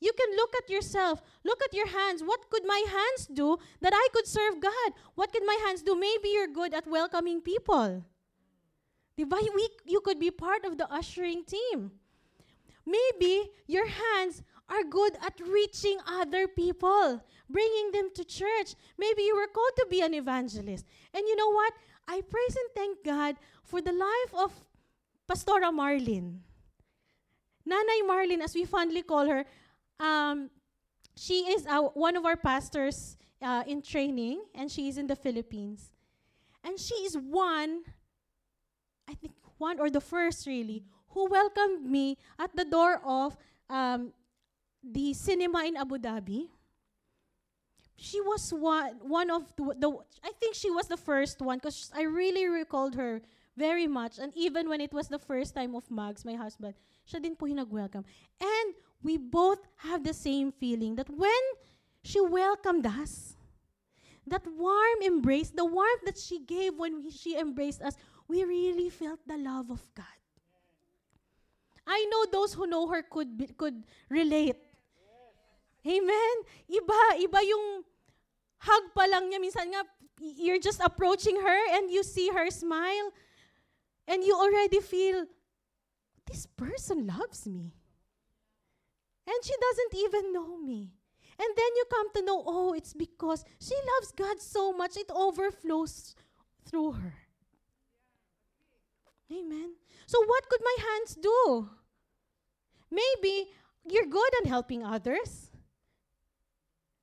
You 0.01 0.11
can 0.11 0.35
look 0.35 0.51
at 0.57 0.69
yourself, 0.69 1.21
look 1.45 1.63
at 1.63 1.73
your 1.73 1.87
hands. 1.87 2.23
What 2.23 2.49
could 2.49 2.65
my 2.65 2.83
hands 2.85 3.29
do 3.33 3.55
that 3.79 3.93
I 3.95 4.07
could 4.11 4.27
serve 4.27 4.59
God? 4.59 4.99
What 5.15 5.31
could 5.31 5.45
my 5.45 5.57
hands 5.65 5.81
do? 5.81 5.95
Maybe 5.95 6.27
you're 6.27 6.51
good 6.51 6.73
at 6.73 6.87
welcoming 6.87 7.39
people. 7.39 8.03
We, 9.15 9.69
you 9.85 10.01
could 10.01 10.19
be 10.19 10.29
part 10.29 10.65
of 10.65 10.77
the 10.77 10.91
ushering 10.91 11.45
team. 11.45 11.91
Maybe 12.85 13.49
your 13.67 13.87
hands 13.87 14.43
are 14.69 14.83
good 14.83 15.15
at 15.25 15.39
reaching 15.39 15.97
other 16.07 16.47
people, 16.47 17.23
bringing 17.49 17.91
them 17.91 18.09
to 18.15 18.23
church. 18.23 18.75
Maybe 18.97 19.23
you 19.23 19.35
were 19.35 19.47
called 19.47 19.75
to 19.77 19.87
be 19.89 20.01
an 20.01 20.13
evangelist. 20.13 20.85
And 21.13 21.27
you 21.27 21.35
know 21.35 21.51
what? 21.51 21.73
I 22.07 22.21
praise 22.21 22.55
and 22.55 22.69
thank 22.75 23.03
God 23.03 23.35
for 23.63 23.81
the 23.81 23.93
life 23.93 24.33
of 24.43 24.51
Pastora 25.27 25.73
Marlin. 25.73 26.41
Nanay 27.67 28.05
Marlin, 28.05 28.41
as 28.41 28.53
we 28.55 28.65
fondly 28.65 29.03
call 29.03 29.27
her, 29.27 29.45
um, 29.99 30.49
she 31.15 31.45
is 31.53 31.65
one 31.93 32.17
of 32.17 32.25
our 32.25 32.35
pastors 32.35 33.17
uh, 33.41 33.63
in 33.67 33.81
training, 33.81 34.43
and 34.55 34.71
she 34.71 34.89
is 34.89 34.97
in 34.97 35.07
the 35.07 35.15
Philippines. 35.15 35.91
And 36.63 36.79
she 36.79 36.95
is 36.95 37.15
one, 37.15 37.83
I 39.07 39.13
think, 39.13 39.33
one 39.57 39.79
or 39.79 39.89
the 39.89 40.01
first 40.01 40.47
really, 40.47 40.83
who 41.13 41.29
welcomed 41.29 41.85
me 41.85 42.17
at 42.39 42.55
the 42.55 42.65
door 42.65 43.01
of 43.05 43.37
um, 43.69 44.11
the 44.83 45.13
cinema 45.13 45.63
in 45.65 45.77
Abu 45.77 45.97
Dhabi. 45.97 46.49
She 47.95 48.19
was 48.19 48.51
one, 48.51 48.99
one 49.01 49.29
of 49.29 49.53
the, 49.55 49.75
the, 49.79 49.89
I 50.23 50.31
think 50.39 50.55
she 50.55 50.69
was 50.69 50.87
the 50.87 50.97
first 50.97 51.41
one 51.41 51.57
because 51.57 51.91
I 51.95 52.03
really 52.03 52.47
recalled 52.47 52.95
her 52.95 53.21
very 53.55 53.87
much. 53.87 54.17
And 54.17 54.33
even 54.35 54.67
when 54.67 54.81
it 54.81 54.91
was 54.91 55.07
the 55.07 55.19
first 55.19 55.55
time 55.55 55.75
of 55.75 55.89
Mags, 55.89 56.25
my 56.25 56.33
husband, 56.33 56.73
siya 57.07 57.21
din 57.21 57.35
po 57.35 57.45
yung 57.45 57.57
nag-welcome. 57.57 58.03
And 58.41 58.73
we 59.03 59.17
both 59.17 59.59
have 59.77 60.03
the 60.03 60.13
same 60.13 60.51
feeling 60.51 60.95
that 60.95 61.09
when 61.09 61.43
she 62.03 62.19
welcomed 62.19 62.87
us, 62.87 63.37
that 64.27 64.43
warm 64.57 64.99
embrace, 65.03 65.51
the 65.51 65.65
warmth 65.65 66.03
that 66.05 66.17
she 66.17 66.39
gave 66.39 66.75
when 66.75 67.03
we, 67.03 67.11
she 67.11 67.37
embraced 67.37 67.81
us, 67.81 67.95
we 68.27 68.43
really 68.43 68.89
felt 68.89 69.19
the 69.27 69.37
love 69.37 69.69
of 69.69 69.83
God. 69.95 70.22
I 71.85 72.05
know 72.09 72.25
those 72.31 72.53
who 72.53 72.67
know 72.67 72.87
her 72.87 73.03
could 73.03 73.37
be, 73.37 73.47
could 73.47 73.83
relate. 74.09 74.55
Amen. 75.85 76.35
Iba, 76.71 77.19
iba 77.19 77.39
yung 77.43 77.83
hug 78.59 78.83
pa 78.95 79.03
lang 79.03 79.27
niya. 79.27 79.39
Minsan 79.43 79.67
nga, 79.75 79.83
you're 80.19 80.59
just 80.59 80.79
approaching 80.79 81.35
her 81.35 81.59
and 81.75 81.91
you 81.91 82.03
see 82.03 82.29
her 82.29 82.49
smile 82.49 83.11
and 84.07 84.23
you 84.23 84.35
already 84.35 84.79
feel, 84.79 85.27
this 86.25 86.47
person 86.55 87.07
loves 87.07 87.47
me. 87.47 87.75
And 89.27 89.39
she 89.43 89.53
doesn't 89.59 89.93
even 90.07 90.33
know 90.33 90.57
me. 90.57 90.91
And 91.39 91.49
then 91.55 91.71
you 91.75 91.85
come 91.89 92.13
to 92.13 92.21
know, 92.25 92.43
oh, 92.45 92.73
it's 92.73 92.93
because 92.93 93.43
she 93.59 93.75
loves 93.95 94.11
God 94.11 94.39
so 94.39 94.71
much, 94.71 94.95
it 94.95 95.09
overflows 95.11 96.15
through 96.65 96.93
her. 96.93 97.15
Amen. 99.31 99.75
So, 100.13 100.21
what 100.21 100.47
could 100.47 100.61
my 100.61 100.77
hands 100.77 101.17
do? 101.17 101.69
Maybe 102.91 103.49
you're 103.83 104.05
good 104.05 104.33
at 104.43 104.45
helping 104.45 104.85
others. 104.85 105.49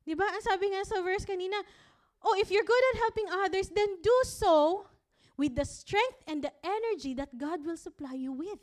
Diba? 0.07 0.31
Ang 0.31 0.47
sabi 0.47 0.71
nga 0.71 0.87
sa 0.87 1.03
verse 1.03 1.27
kanina, 1.27 1.59
oh, 2.23 2.39
if 2.39 2.55
you're 2.55 2.63
good 2.63 2.85
at 2.95 3.03
helping 3.03 3.27
others, 3.35 3.67
then 3.75 3.99
do 3.99 4.15
so 4.23 4.87
with 5.35 5.59
the 5.59 5.67
strength 5.67 6.23
and 6.31 6.47
the 6.47 6.55
energy 6.63 7.11
that 7.19 7.35
God 7.35 7.67
will 7.67 7.75
supply 7.75 8.15
you 8.15 8.31
with. 8.31 8.63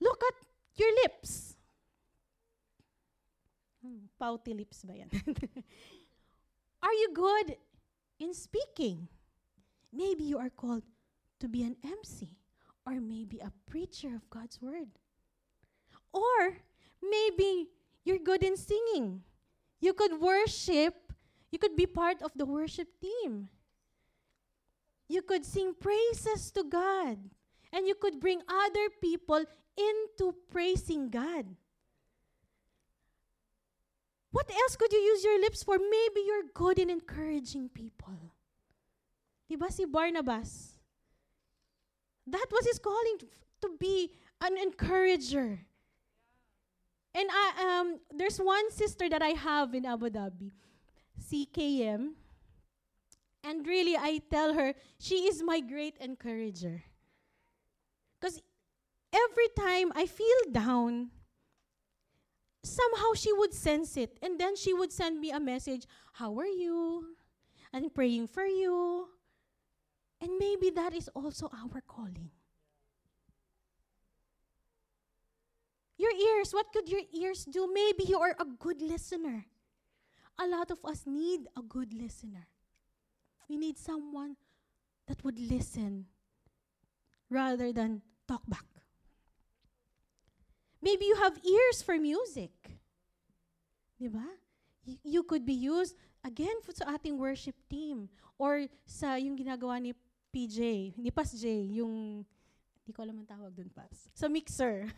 Look 0.00 0.24
at 0.24 0.48
your 0.80 0.96
lips. 1.04 1.60
Hmm, 3.84 4.08
pouty 4.16 4.56
lips 4.56 4.80
ba 4.80 4.96
yan? 4.96 5.12
are 6.88 6.96
you 7.04 7.12
good 7.12 7.60
in 8.16 8.32
speaking? 8.32 9.12
Maybe 9.92 10.24
you 10.24 10.40
are 10.40 10.48
called 10.48 10.88
to 11.44 11.48
be 11.48 11.62
an 11.62 11.76
MC 11.84 12.40
or 12.86 12.94
maybe 13.04 13.38
a 13.38 13.52
preacher 13.68 14.08
of 14.16 14.30
God's 14.30 14.62
word. 14.62 14.88
Or 16.10 16.56
maybe 17.02 17.68
you're 18.02 18.18
good 18.18 18.42
in 18.42 18.56
singing. 18.56 19.20
You 19.78 19.92
could 19.92 20.18
worship, 20.18 21.12
you 21.52 21.58
could 21.58 21.76
be 21.76 21.84
part 21.84 22.22
of 22.22 22.32
the 22.34 22.46
worship 22.46 22.88
team. 22.98 23.50
You 25.06 25.20
could 25.20 25.44
sing 25.44 25.74
praises 25.78 26.50
to 26.52 26.64
God. 26.64 27.18
And 27.74 27.86
you 27.86 27.94
could 27.94 28.20
bring 28.20 28.40
other 28.48 28.88
people 29.02 29.44
into 29.76 30.34
praising 30.50 31.10
God. 31.10 31.44
What 34.30 34.50
else 34.50 34.76
could 34.76 34.92
you 34.92 34.98
use 34.98 35.22
your 35.22 35.40
lips 35.40 35.62
for? 35.62 35.76
Maybe 35.76 36.24
you're 36.24 36.48
good 36.54 36.78
in 36.78 36.88
encouraging 36.88 37.68
people. 37.68 38.32
Diba 39.50 39.70
si 39.70 39.84
Barnabas? 39.84 40.73
That 42.26 42.46
was 42.50 42.66
his 42.66 42.78
calling 42.78 43.18
to, 43.20 43.26
be 43.78 44.12
an 44.42 44.58
encourager. 44.58 45.58
And 47.14 47.28
I, 47.32 47.80
um, 47.80 48.00
there's 48.14 48.38
one 48.38 48.70
sister 48.70 49.08
that 49.08 49.22
I 49.22 49.28
have 49.30 49.74
in 49.74 49.86
Abu 49.86 50.10
Dhabi, 50.10 50.52
CKM. 51.18 52.12
And 53.42 53.66
really, 53.66 53.96
I 53.96 54.20
tell 54.30 54.52
her, 54.52 54.74
she 54.98 55.26
is 55.26 55.42
my 55.42 55.60
great 55.60 55.96
encourager. 55.98 56.82
Because 58.20 58.42
every 59.12 59.48
time 59.56 59.92
I 59.94 60.06
feel 60.06 60.52
down, 60.52 61.10
somehow 62.62 63.12
she 63.14 63.32
would 63.32 63.54
sense 63.54 63.96
it. 63.96 64.18
And 64.22 64.38
then 64.38 64.56
she 64.56 64.74
would 64.74 64.92
send 64.92 65.20
me 65.20 65.30
a 65.30 65.40
message 65.40 65.86
How 66.14 66.38
are 66.38 66.46
you? 66.46 67.16
I'm 67.72 67.90
praying 67.90 68.28
for 68.28 68.44
you. 68.44 69.08
And 70.20 70.30
maybe 70.38 70.70
that 70.70 70.94
is 70.94 71.08
also 71.14 71.50
our 71.52 71.80
calling. 71.86 72.30
Your 75.96 76.12
ears, 76.12 76.52
what 76.52 76.72
could 76.72 76.88
your 76.88 77.02
ears 77.12 77.44
do? 77.44 77.70
Maybe 77.72 78.04
you 78.04 78.18
are 78.18 78.34
a 78.38 78.44
good 78.44 78.82
listener. 78.82 79.46
A 80.38 80.46
lot 80.46 80.70
of 80.70 80.84
us 80.84 81.04
need 81.06 81.46
a 81.56 81.62
good 81.62 81.94
listener. 81.94 82.48
We 83.48 83.56
need 83.56 83.78
someone 83.78 84.36
that 85.06 85.22
would 85.22 85.38
listen 85.38 86.06
rather 87.30 87.72
than 87.72 88.02
talk 88.26 88.42
back. 88.48 88.64
Maybe 90.82 91.06
you 91.06 91.16
have 91.16 91.38
ears 91.44 91.82
for 91.82 91.96
music. 91.96 92.52
Diba? 94.00 94.26
Y- 94.86 94.98
you 95.02 95.22
could 95.22 95.46
be 95.46 95.54
used, 95.54 95.96
again, 96.24 96.60
for 96.60 96.72
sa 96.72 96.92
ating 96.92 97.16
worship 97.16 97.56
team. 97.70 98.10
Or 98.36 98.66
sa 98.84 99.14
yung 99.14 99.38
ginagawa 99.38 99.80
ni 99.80 99.94
PJ, 100.34 100.98
ni 100.98 101.14
Pas 101.14 101.30
J, 101.30 101.46
yung, 101.78 102.26
hindi 102.82 102.90
ko 102.90 103.06
alam 103.06 103.22
ang 103.22 103.28
tawag 103.30 103.54
dun, 103.54 103.70
Pas. 103.70 104.10
Sa 104.18 104.26
mixer. 104.26 104.90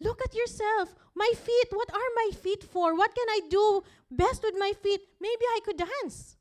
Look 0.00 0.20
at 0.24 0.34
yourself. 0.34 0.96
My 1.14 1.30
feet, 1.36 1.68
what 1.70 1.92
are 1.92 2.10
my 2.16 2.30
feet 2.32 2.64
for? 2.64 2.96
What 2.96 3.14
can 3.14 3.28
I 3.28 3.40
do 3.48 3.84
best 4.10 4.42
with 4.42 4.56
my 4.58 4.72
feet? 4.82 5.00
Maybe 5.20 5.44
I 5.54 5.60
could 5.64 5.76
dance. 5.76 6.36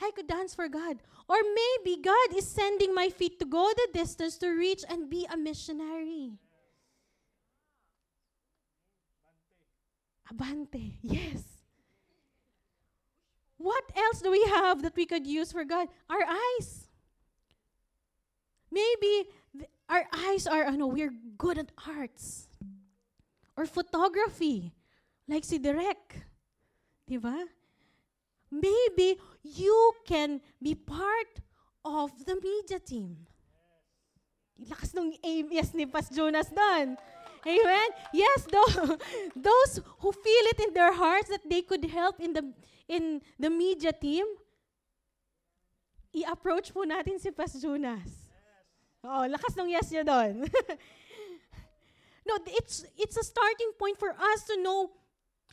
I 0.00 0.12
could 0.14 0.28
dance 0.28 0.54
for 0.54 0.68
God. 0.68 1.00
Or 1.28 1.36
maybe 1.42 2.00
God 2.00 2.36
is 2.36 2.46
sending 2.46 2.94
my 2.94 3.10
feet 3.10 3.38
to 3.40 3.44
go 3.44 3.72
the 3.74 3.88
distance 3.92 4.38
to 4.38 4.48
reach 4.48 4.84
and 4.88 5.10
be 5.10 5.26
a 5.26 5.36
missionary. 5.36 6.38
Abante, 10.30 10.98
yes. 11.02 11.57
What 13.68 13.84
else 13.92 14.22
do 14.24 14.30
we 14.30 14.40
have 14.48 14.80
that 14.80 14.96
we 14.96 15.04
could 15.04 15.26
use 15.26 15.52
for 15.52 15.62
God? 15.62 15.88
Our 16.08 16.24
eyes. 16.24 16.88
Maybe 18.72 19.28
th- 19.52 19.68
our 19.90 20.08
eyes 20.08 20.46
are, 20.46 20.64
ano, 20.64 20.86
we're 20.86 21.12
good 21.36 21.58
at 21.58 21.68
arts. 21.76 22.48
Or 23.58 23.66
photography, 23.66 24.72
like 25.28 25.44
si 25.44 25.58
Derek. 25.58 26.24
Maybe 28.50 29.20
you 29.42 29.92
can 30.06 30.40
be 30.62 30.74
part 30.74 31.40
of 31.84 32.12
the 32.24 32.40
media 32.40 32.80
team. 32.80 33.28
Lakas 34.64 34.96
aim 35.24 35.48
yes 35.52 35.74
ni 35.74 35.84
Pas 35.84 36.08
Jonas 36.08 36.48
doon. 36.48 36.96
Amen. 37.44 37.88
Yes, 38.12 38.48
those 39.36 39.72
who 40.00 40.12
feel 40.12 40.44
it 40.52 40.60
in 40.60 40.74
their 40.74 40.92
hearts 40.92 41.28
that 41.28 41.44
they 41.48 41.62
could 41.62 41.84
help 41.84 42.20
in 42.20 42.32
the 42.32 42.44
in 42.88 43.20
the 43.38 43.52
media 43.52 43.92
team, 43.92 44.24
i-approach 46.16 46.72
po 46.72 46.88
natin 46.88 47.20
si 47.20 47.30
Pas 47.30 47.52
Jonas. 47.60 48.32
Oh, 49.04 49.28
lakas 49.28 49.54
ng 49.54 49.70
yes 49.70 49.92
niya 49.92 50.02
doon. 50.02 50.48
no, 52.28 52.34
it's 52.58 52.82
it's 52.98 53.16
a 53.20 53.22
starting 53.22 53.70
point 53.78 54.00
for 54.00 54.10
us 54.10 54.40
to 54.50 54.58
know 54.58 54.90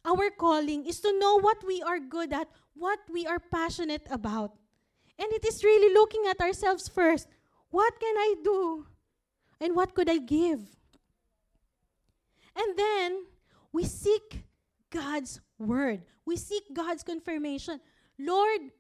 our 0.06 0.30
calling 0.32 0.86
is 0.86 1.02
to 1.02 1.12
know 1.20 1.38
what 1.42 1.62
we 1.66 1.82
are 1.82 2.00
good 2.00 2.34
at, 2.34 2.48
what 2.74 3.00
we 3.10 3.26
are 3.26 3.40
passionate 3.40 4.06
about. 4.10 4.54
And 5.18 5.32
it 5.34 5.46
is 5.46 5.64
really 5.64 5.94
looking 5.94 6.26
at 6.30 6.42
ourselves 6.42 6.88
first. 6.88 7.28
What 7.70 8.00
can 8.00 8.16
I 8.16 8.36
do? 8.44 8.86
And 9.60 9.76
what 9.76 9.96
could 9.96 10.10
I 10.10 10.18
give? 10.18 10.62
And 12.56 12.78
then 12.78 13.26
we 13.74 13.84
seek 13.86 14.46
God's 14.96 15.44
word. 15.60 16.08
We 16.24 16.40
seek 16.40 16.64
God's 16.72 17.04
confirmation. 17.04 17.84
Lord, 18.16 18.72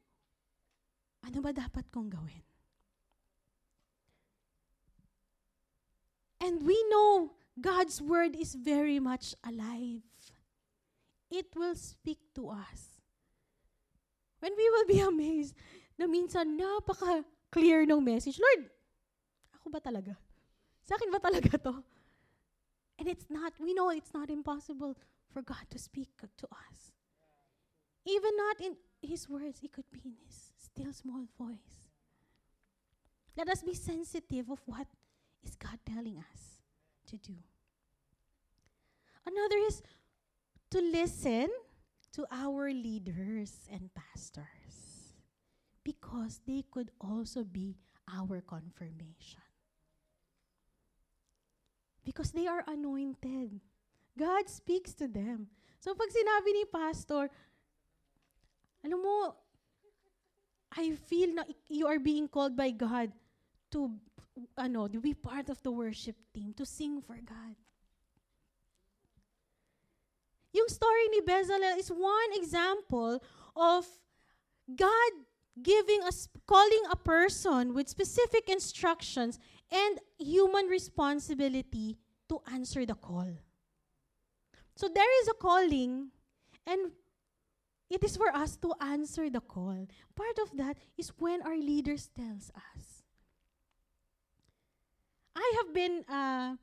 ano 1.28 1.44
ba 1.44 1.52
dapat 1.52 1.92
kong 1.92 2.08
gawin? 2.08 2.40
And 6.40 6.64
we 6.64 6.80
know 6.88 7.36
God's 7.60 8.00
word 8.00 8.40
is 8.40 8.56
very 8.56 9.04
much 9.04 9.36
alive 9.44 10.06
it 11.36 11.52
will 11.56 11.76
speak 11.76 12.20
to 12.36 12.50
us. 12.50 13.02
When 14.40 14.54
we 14.56 14.70
will 14.70 14.88
be 14.88 15.00
amazed 15.12 15.56
na 15.98 16.06
minsan 16.06 16.60
napaka-clear 16.60 17.84
ng 17.84 18.04
message, 18.04 18.40
Lord, 18.40 18.72
ako 19.60 19.68
ba 19.72 19.80
talaga? 19.84 20.14
Sa 20.86 20.96
akin 20.96 21.10
ba 21.10 21.20
talaga 21.20 21.58
to? 21.60 21.76
And 22.96 23.12
it's 23.12 23.28
not, 23.28 23.52
we 23.60 23.76
know 23.76 23.92
it's 23.92 24.16
not 24.16 24.32
impossible 24.32 24.96
for 25.36 25.42
God 25.42 25.68
to 25.70 25.78
speak 25.78 26.08
to 26.38 26.48
us. 26.48 26.94
Even 28.06 28.32
not 28.38 28.62
in 28.62 28.78
His 29.02 29.28
words, 29.28 29.60
it 29.62 29.74
could 29.74 29.92
be 29.92 30.00
in 30.06 30.14
His 30.26 30.54
still 30.64 30.94
small 30.94 31.26
voice. 31.38 31.92
Let 33.36 33.50
us 33.50 33.62
be 33.62 33.74
sensitive 33.74 34.50
of 34.50 34.62
what 34.66 34.88
is 35.44 35.58
God 35.58 35.78
telling 35.86 36.20
us 36.20 36.64
to 37.08 37.18
do. 37.18 37.34
Another 39.28 39.58
is 39.68 39.84
to 40.72 40.80
listen 40.80 41.50
to 42.14 42.26
our 42.32 42.72
leaders 42.72 43.68
and 43.70 43.90
pastors 43.94 45.18
because 45.84 46.40
they 46.48 46.64
could 46.72 46.92
also 47.02 47.44
be 47.44 47.76
our 48.08 48.40
confirmation. 48.40 49.44
Because 52.06 52.32
they 52.32 52.48
are 52.48 52.64
anointed. 52.68 53.60
God 54.18 54.50
speaks 54.50 54.94
to 54.96 55.08
them. 55.08 55.48
So 55.80 55.94
pag 55.94 56.10
sinabi 56.10 56.50
ni 56.56 56.66
pastor, 56.66 57.30
alam 58.84 59.00
mo, 59.04 59.36
I 60.76 60.96
feel 60.96 61.36
na 61.36 61.44
you 61.68 61.88
are 61.88 62.00
being 62.00 62.28
called 62.28 62.56
by 62.56 62.72
God 62.72 63.12
to 63.72 63.92
ano, 64.58 64.88
to 64.88 65.00
be 65.00 65.14
part 65.14 65.50
of 65.50 65.62
the 65.64 65.72
worship 65.72 66.16
team, 66.34 66.54
to 66.58 66.66
sing 66.66 67.02
for 67.02 67.16
God. 67.16 67.56
Yung 70.56 70.68
story 70.68 71.06
ni 71.12 71.22
Bezalel 71.22 71.80
is 71.80 71.92
one 71.92 72.32
example 72.34 73.20
of 73.56 73.84
God 74.72 75.12
giving 75.62 76.04
us 76.04 76.28
calling 76.48 76.84
a 76.92 76.96
person 76.96 77.74
with 77.74 77.88
specific 77.88 78.48
instructions 78.48 79.40
and 79.72 80.00
human 80.20 80.68
responsibility 80.68 81.98
to 82.28 82.40
answer 82.52 82.86
the 82.86 82.96
call. 82.96 83.28
So 84.76 84.90
there 84.94 85.22
is 85.22 85.28
a 85.30 85.34
calling 85.34 86.12
and 86.68 86.92
it 87.90 88.04
is 88.04 88.18
for 88.18 88.30
us 88.36 88.58
to 88.58 88.74
answer 88.82 89.30
the 89.30 89.40
call. 89.40 89.88
Part 90.16 90.38
of 90.42 90.58
that 90.58 90.78
is 90.98 91.10
when 91.18 91.42
our 91.42 91.56
leaders 91.56 92.10
tells 92.16 92.52
us. 92.52 93.04
I 95.36 95.54
have 95.62 95.74
been 95.74 96.04
uh, 96.10 96.56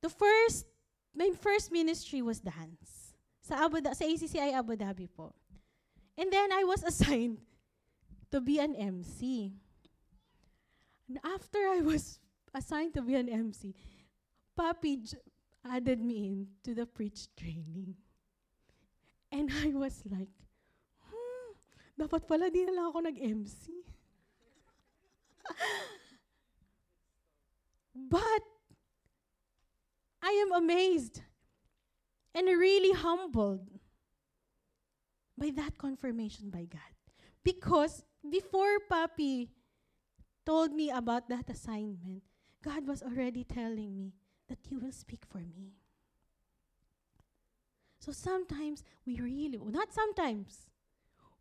the 0.00 0.08
first 0.08 0.66
my 1.14 1.30
first 1.40 1.70
ministry 1.70 2.22
was 2.22 2.40
dance. 2.40 3.14
Sa, 3.42 3.64
Abu 3.64 3.80
da- 3.80 3.92
sa 3.92 4.04
ACCI 4.04 4.52
Abu 4.56 4.76
Dhabi 4.76 5.08
po. 5.12 5.34
And 6.16 6.32
then 6.32 6.52
I 6.52 6.64
was 6.64 6.82
assigned 6.88 7.38
to 8.30 8.40
be 8.40 8.58
an 8.58 8.74
MC. 8.74 9.52
And 11.08 11.18
after 11.24 11.58
I 11.58 11.80
was 11.84 12.18
assigned 12.54 12.94
to 12.94 13.02
be 13.02 13.14
an 13.14 13.28
MC, 13.28 13.74
Papi 14.58 15.04
added 15.64 16.00
me 16.00 16.26
in 16.26 16.46
to 16.64 16.74
the 16.74 16.86
preach 16.86 17.28
training. 17.36 17.94
And 19.30 19.50
I 19.64 19.72
was 19.72 20.02
like, 20.04 20.28
hmm, 21.08 21.52
dapat 21.98 22.26
pala 22.28 22.50
di 22.50 22.64
na 22.66 22.72
lang 22.72 22.86
ako 22.92 22.98
nag-MC. 23.00 23.72
but 27.94 28.42
I 30.22 30.32
am 30.46 30.52
amazed 30.52 31.22
and 32.34 32.46
really 32.46 32.92
humbled 32.92 33.68
by 35.36 35.50
that 35.56 35.78
confirmation 35.78 36.50
by 36.50 36.64
God. 36.68 36.92
Because 37.42 38.04
before 38.22 38.78
Papi 38.90 39.48
told 40.46 40.72
me 40.72 40.90
about 40.90 41.28
that 41.28 41.50
assignment, 41.50 42.22
God 42.62 42.86
was 42.86 43.02
already 43.02 43.42
telling 43.44 43.96
me 43.96 44.14
that 44.52 44.70
you 44.70 44.78
will 44.78 44.92
speak 44.92 45.24
for 45.24 45.38
me. 45.38 45.72
So 48.00 48.12
sometimes 48.12 48.84
we 49.06 49.18
really, 49.18 49.58
not 49.70 49.94
sometimes, 49.94 50.66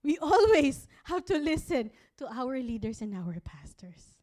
we 0.02 0.18
always 0.22 0.88
have 1.04 1.26
to 1.26 1.38
listen 1.38 1.92
to 2.18 2.32
our 2.32 2.58
leaders 2.58 3.02
and 3.02 3.14
our 3.14 3.36
pastors. 3.44 4.16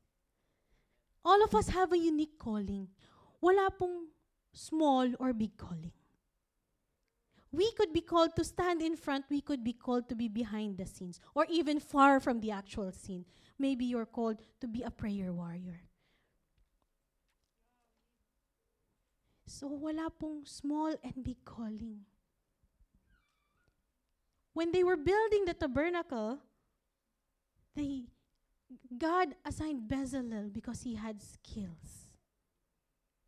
All 1.22 1.44
of 1.44 1.54
us 1.54 1.68
have 1.68 1.92
a 1.92 1.98
unique 1.98 2.38
calling. 2.38 2.88
Wala 3.42 3.70
pong 3.78 4.06
small 4.54 5.12
or 5.20 5.34
big 5.34 5.58
calling. 5.58 5.92
We 7.52 7.70
could 7.72 7.92
be 7.92 8.00
called 8.00 8.36
to 8.36 8.44
stand 8.44 8.80
in 8.80 8.96
front, 8.96 9.26
we 9.28 9.42
could 9.42 9.62
be 9.64 9.74
called 9.74 10.08
to 10.08 10.14
be 10.14 10.28
behind 10.28 10.78
the 10.78 10.86
scenes, 10.86 11.20
or 11.34 11.46
even 11.50 11.78
far 11.78 12.20
from 12.20 12.40
the 12.40 12.52
actual 12.52 12.92
scene. 12.92 13.26
Maybe 13.58 13.84
you're 13.84 14.06
called 14.06 14.40
to 14.60 14.66
be 14.66 14.82
a 14.82 14.90
prayer 14.90 15.32
warrior. 15.32 15.87
So 19.48 19.66
wala 19.72 20.12
pong 20.12 20.44
small 20.44 20.92
and 21.00 21.24
big 21.24 21.40
calling. 21.40 22.04
When 24.52 24.70
they 24.76 24.84
were 24.84 25.00
building 25.00 25.48
the 25.48 25.56
tabernacle, 25.56 26.44
they 27.72 28.12
God 28.92 29.32
assigned 29.48 29.88
Bezalel 29.88 30.52
because 30.52 30.84
he 30.84 31.00
had 31.00 31.24
skills. 31.24 32.12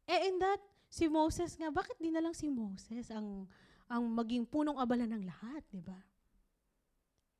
Eh 0.04 0.28
in 0.28 0.36
that, 0.44 0.60
si 0.92 1.08
Moses 1.08 1.56
nga, 1.56 1.72
bakit 1.72 1.96
di 1.96 2.12
na 2.12 2.20
lang 2.20 2.36
si 2.36 2.52
Moses 2.52 3.08
ang 3.08 3.48
ang 3.88 4.04
maging 4.12 4.44
punong 4.44 4.76
abala 4.76 5.08
ng 5.08 5.24
lahat, 5.24 5.64
di 5.72 5.80
ba? 5.80 5.96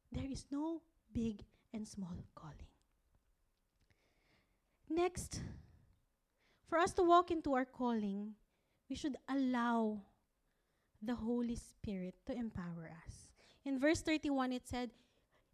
There 0.08 0.26
is 0.26 0.48
no 0.48 0.80
big 1.12 1.44
and 1.76 1.84
small 1.84 2.16
calling. 2.32 2.72
Next, 4.90 5.38
for 6.66 6.80
us 6.80 6.90
to 6.98 7.06
walk 7.06 7.30
into 7.30 7.54
our 7.54 7.68
calling, 7.68 8.39
we 8.90 8.96
should 8.96 9.16
allow 9.28 10.02
the 11.00 11.14
Holy 11.14 11.54
Spirit 11.54 12.14
to 12.26 12.34
empower 12.34 12.90
us. 13.06 13.30
In 13.64 13.78
verse 13.78 14.02
31, 14.02 14.52
it 14.52 14.66
said, 14.66 14.90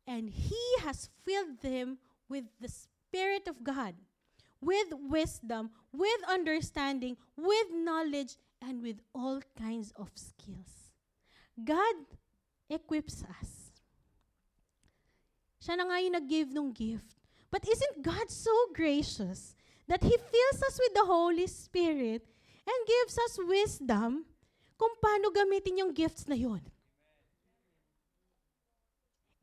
And 0.09 0.31
He 0.31 0.65
has 0.81 1.11
filled 1.23 1.61
them 1.61 1.99
with 2.29 2.45
the 2.61 2.69
Spirit 2.69 3.47
of 3.47 3.63
God, 3.63 3.95
with 4.61 4.89
wisdom, 4.91 5.71
with 5.93 6.21
understanding, 6.29 7.19
with 7.37 7.67
knowledge, 7.73 8.37
and 8.63 8.83
with 8.83 8.97
all 9.15 9.41
kinds 9.59 9.93
of 9.97 10.11
skills. 10.15 10.97
God 11.63 11.95
equips 12.71 13.23
us. 13.23 13.71
Siya 15.63 15.77
na 15.77 15.85
nga 15.85 16.01
yung 16.01 16.17
nag-give 16.17 16.51
nung 16.55 16.73
gift. 16.73 17.21
But 17.51 17.69
isn't 17.69 18.03
God 18.03 18.31
so 18.31 18.53
gracious 18.73 19.55
that 19.87 20.03
He 20.03 20.17
fills 20.17 20.61
us 20.65 20.81
with 20.81 20.95
the 20.95 21.05
Holy 21.05 21.47
Spirit 21.47 22.27
and 22.67 22.79
gives 22.87 23.17
us 23.19 23.39
wisdom 23.39 24.27
kung 24.77 24.93
paano 25.01 25.31
gamitin 25.31 25.79
yung 25.81 25.93
gifts 25.95 26.27
na 26.27 26.35
yon. 26.35 26.61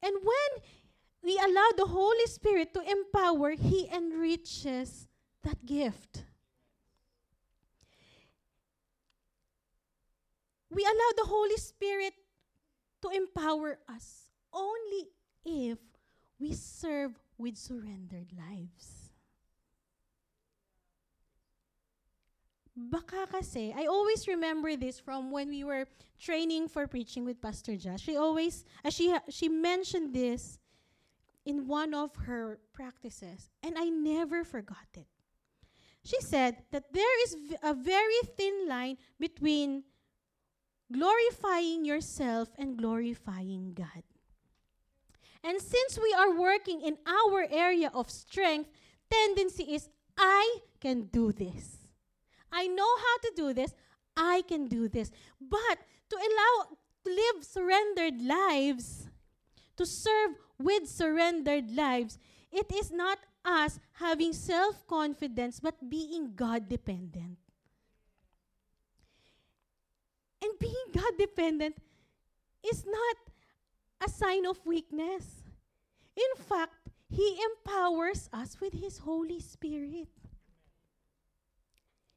And 0.04 0.20
when 0.20 0.52
we 1.24 1.40
allow 1.40 1.72
the 1.80 1.88
Holy 1.88 2.28
Spirit 2.28 2.76
to 2.76 2.84
empower, 2.84 3.56
He 3.56 3.88
enriches 3.88 5.08
that 5.48 5.64
gift. 5.66 6.28
we 10.74 10.84
allow 10.84 11.12
the 11.18 11.30
Holy 11.30 11.58
Spirit 11.58 12.14
to 13.02 13.10
empower 13.10 13.78
us 13.88 14.30
only 14.52 15.08
if 15.46 15.78
we 16.40 16.54
serve 16.54 17.12
with 17.38 17.58
surrendered 17.58 18.34
lives. 18.36 19.03
Baka 22.76 23.28
kasi, 23.30 23.74
I 23.76 23.86
always 23.86 24.28
remember 24.28 24.76
this 24.76 25.00
from 25.00 25.32
when 25.32 25.50
we 25.50 25.64
were 25.64 25.86
training 26.20 26.68
for 26.68 26.88
preaching 26.88 27.26
with 27.26 27.42
Pastor 27.42 27.76
Josh. 27.76 28.02
She 28.02 28.18
always, 28.18 28.66
uh, 28.84 28.90
she, 28.90 29.14
she 29.30 29.50
mentioned 29.50 30.14
this 30.14 30.60
in 31.46 31.68
one 31.68 31.94
of 31.94 32.16
her 32.26 32.60
practices, 32.74 33.52
and 33.62 33.76
I 33.78 33.90
never 33.90 34.44
forgot 34.44 34.88
it. 34.96 35.08
She 36.04 36.20
said 36.22 36.64
that 36.72 36.92
there 36.92 37.24
is 37.24 37.36
v- 37.36 37.58
a 37.64 37.74
very 37.74 38.22
thin 38.36 38.68
line 38.68 38.98
between 39.20 39.84
glorifying 40.92 41.86
yourself 41.86 42.50
and 42.58 42.78
glorifying 42.78 43.74
God. 43.74 44.04
And 45.44 45.62
since 45.62 46.00
we 46.02 46.14
are 46.18 46.34
working 46.34 46.82
in 46.82 46.98
our 47.06 47.46
area 47.52 47.92
of 47.94 48.10
strength, 48.10 48.70
tendency 49.12 49.64
is 49.64 49.90
I 50.18 50.60
can 50.80 51.04
do 51.12 51.32
this. 51.32 51.83
I 52.54 52.68
know 52.68 52.92
how 52.98 53.18
to 53.24 53.34
do 53.36 53.54
this. 53.54 53.74
I 54.16 54.44
can 54.48 54.68
do 54.68 54.88
this. 54.88 55.12
But 55.42 55.80
to 56.10 56.16
allow 56.16 56.78
to 57.04 57.10
live 57.10 57.44
surrendered 57.44 58.22
lives, 58.22 59.10
to 59.76 59.86
serve 59.86 60.38
with 60.60 60.88
surrendered 60.88 61.72
lives, 61.72 62.20
it 62.52 62.72
is 62.72 62.92
not 62.92 63.18
us 63.44 63.80
having 63.94 64.32
self 64.32 64.86
confidence, 64.88 65.60
but 65.60 65.90
being 65.90 66.34
God 66.36 66.70
dependent. 66.70 67.40
And 70.42 70.60
being 70.60 70.86
God 70.94 71.14
dependent 71.18 71.78
is 72.64 72.86
not 72.86 73.18
a 74.06 74.10
sign 74.10 74.46
of 74.46 74.64
weakness. 74.66 75.44
In 76.16 76.44
fact, 76.44 76.76
He 77.10 77.40
empowers 77.52 78.30
us 78.32 78.62
with 78.62 78.74
His 78.74 79.00
Holy 79.00 79.40
Spirit. 79.40 80.08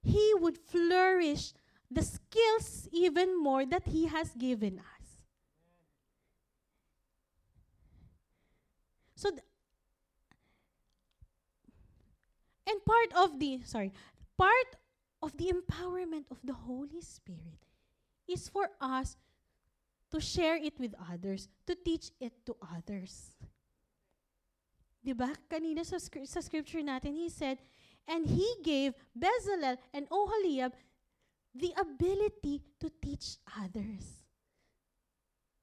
He 0.07 0.33
would 0.39 0.57
flourish 0.57 1.53
the 1.91 2.03
skills 2.03 2.89
even 2.93 3.35
more 3.43 3.67
that 3.67 3.89
He 3.89 4.07
has 4.07 4.31
given 4.39 4.79
us. 4.79 5.07
So, 9.17 9.31
th- 9.31 9.43
and 12.69 12.85
part 12.85 13.11
of 13.19 13.41
the, 13.41 13.61
sorry, 13.65 13.93
part 14.39 14.77
of 15.23 15.37
the 15.37 15.51
empowerment 15.51 16.31
of 16.31 16.39
the 16.45 16.55
Holy 16.55 17.01
Spirit 17.01 17.67
is 18.29 18.49
for 18.49 18.71
us 18.81 19.17
to 20.13 20.21
share 20.21 20.57
it 20.57 20.79
with 20.79 20.95
others, 21.11 21.49
to 21.67 21.75
teach 21.75 22.11
it 22.21 22.33
to 22.47 22.55
others. 22.63 23.35
Diba? 25.05 25.35
Kanina 25.51 25.85
sa, 25.85 25.99
scr- 25.99 26.27
sa 26.27 26.41
scripture 26.41 26.83
natin, 26.83 27.15
he 27.15 27.29
said, 27.29 27.59
and 28.09 28.27
he 28.27 28.55
gave 28.63 28.95
Bezalel 29.19 29.77
and 29.93 30.09
Oholiab 30.11 30.73
the 31.55 31.73
ability 31.79 32.63
to 32.81 32.91
teach 33.03 33.37
others. 33.59 34.27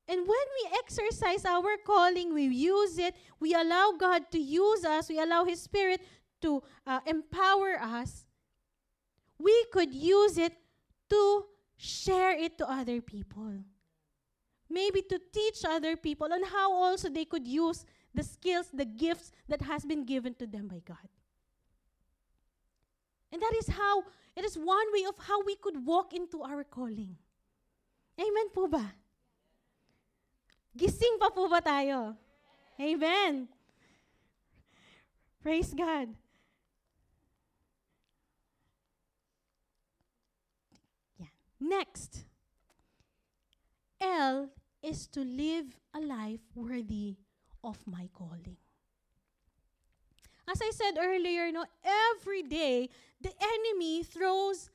And 0.07 0.19
when 0.19 0.27
we 0.27 0.77
exercise 0.79 1.45
our 1.45 1.77
calling, 1.85 2.33
we 2.33 2.43
use 2.43 2.97
it, 2.97 3.15
we 3.39 3.53
allow 3.53 3.93
God 3.97 4.29
to 4.31 4.39
use 4.39 4.83
us, 4.83 5.07
we 5.07 5.19
allow 5.19 5.45
His 5.45 5.61
Spirit 5.61 6.01
to 6.41 6.61
uh, 6.85 6.99
empower 7.05 7.79
us, 7.81 8.25
we 9.39 9.65
could 9.71 9.93
use 9.93 10.37
it 10.37 10.53
to 11.09 11.45
share 11.77 12.37
it 12.37 12.57
to 12.57 12.69
other 12.69 12.99
people. 13.01 13.53
Maybe 14.69 15.01
to 15.03 15.19
teach 15.31 15.63
other 15.65 15.95
people 15.95 16.33
on 16.33 16.43
how 16.43 16.73
also 16.73 17.09
they 17.09 17.25
could 17.25 17.47
use 17.47 17.85
the 18.13 18.23
skills, 18.23 18.67
the 18.73 18.85
gifts 18.85 19.31
that 19.47 19.61
has 19.61 19.85
been 19.85 20.05
given 20.05 20.33
to 20.35 20.47
them 20.47 20.67
by 20.67 20.81
God. 20.85 21.07
And 23.33 23.41
that 23.41 23.53
is 23.57 23.67
how, 23.67 24.03
it 24.37 24.45
is 24.45 24.55
one 24.55 24.93
way 24.93 25.05
of 25.09 25.17
how 25.17 25.43
we 25.43 25.55
could 25.55 25.83
walk 25.83 26.13
into 26.13 26.43
our 26.43 26.63
calling. 26.63 27.17
Amen 28.21 28.53
po 28.53 28.69
ba? 28.69 28.93
Gising 30.77 31.17
pa 31.17 31.33
po 31.33 31.49
ba 31.49 31.57
tayo? 31.57 32.13
Amen. 32.77 33.49
Praise 35.41 35.73
God. 35.73 36.13
Yeah. 41.17 41.33
Next. 41.57 42.29
L 43.99 44.53
is 44.85 45.07
to 45.09 45.25
live 45.25 45.73
a 45.97 45.99
life 45.99 46.45
worthy 46.53 47.17
of 47.63 47.81
my 47.89 48.09
calling. 48.13 48.61
As 50.47 50.59
I 50.61 50.71
said 50.75 50.99
earlier, 50.99 51.51
no, 51.51 51.65
every 51.81 52.43
day 52.43 52.89
the 53.23 53.31
enemy 53.41 54.03
throws 54.03 54.69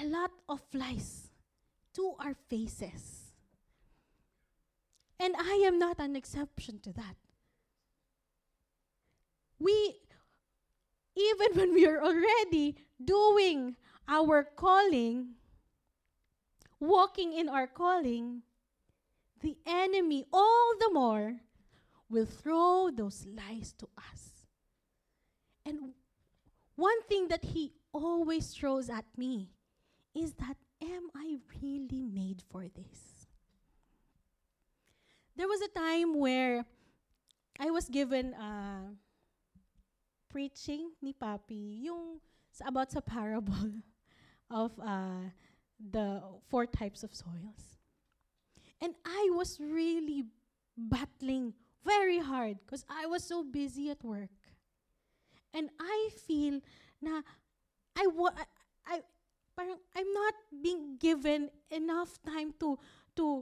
a 0.00 0.04
lot 0.04 0.30
of 0.48 0.60
lies 0.74 1.30
to 1.94 2.14
our 2.18 2.34
faces. 2.48 3.32
And 5.18 5.34
I 5.38 5.62
am 5.64 5.78
not 5.78 5.98
an 5.98 6.16
exception 6.16 6.80
to 6.80 6.92
that. 6.92 7.16
We, 9.58 9.96
even 11.16 11.56
when 11.56 11.72
we 11.72 11.86
are 11.86 12.02
already 12.02 12.76
doing 13.02 13.76
our 14.06 14.44
calling, 14.44 15.36
walking 16.78 17.32
in 17.32 17.48
our 17.48 17.66
calling, 17.66 18.42
the 19.40 19.56
enemy 19.64 20.26
all 20.32 20.74
the 20.78 20.90
more 20.92 21.36
will 22.10 22.26
throw 22.26 22.90
those 22.90 23.24
lies 23.26 23.72
to 23.78 23.88
us. 23.96 24.46
And 25.64 25.94
one 26.76 27.02
thing 27.08 27.28
that 27.28 27.44
he 27.44 27.72
always 27.92 28.52
throws 28.52 28.88
at 28.88 29.04
me 29.16 29.50
is 30.14 30.34
that, 30.34 30.56
am 30.82 31.08
I 31.14 31.38
really 31.62 32.04
made 32.04 32.42
for 32.50 32.68
this? 32.68 33.26
There 35.36 35.48
was 35.48 35.60
a 35.62 35.68
time 35.68 36.18
where 36.18 36.64
I 37.58 37.70
was 37.70 37.88
given 37.88 38.32
a 38.34 38.92
preaching 40.30 40.92
ni 41.00 41.12
Papi, 41.12 41.84
yung 41.84 42.20
about 42.64 42.92
sa 42.92 43.00
parable 43.00 43.80
of 44.50 44.72
uh, 44.80 45.32
the 45.80 46.20
four 46.48 46.66
types 46.66 47.02
of 47.02 47.14
soils. 47.14 47.80
And 48.80 48.94
I 49.04 49.32
was 49.32 49.58
really 49.60 50.24
battling 50.76 51.54
very 51.84 52.18
hard 52.18 52.58
because 52.64 52.84
I 52.88 53.06
was 53.06 53.24
so 53.24 53.44
busy 53.44 53.90
at 53.90 54.04
work. 54.04 54.35
And 55.56 55.72
I 55.80 56.12
feel 56.28 56.60
na 57.00 57.24
I, 57.96 58.04
wa- 58.12 58.36
I, 58.36 58.44
I 58.84 58.96
parang 59.56 59.80
I'm 59.96 60.12
not 60.12 60.34
being 60.52 61.00
given 61.00 61.48
enough 61.72 62.20
time 62.20 62.52
to 62.60 62.76
to 63.16 63.40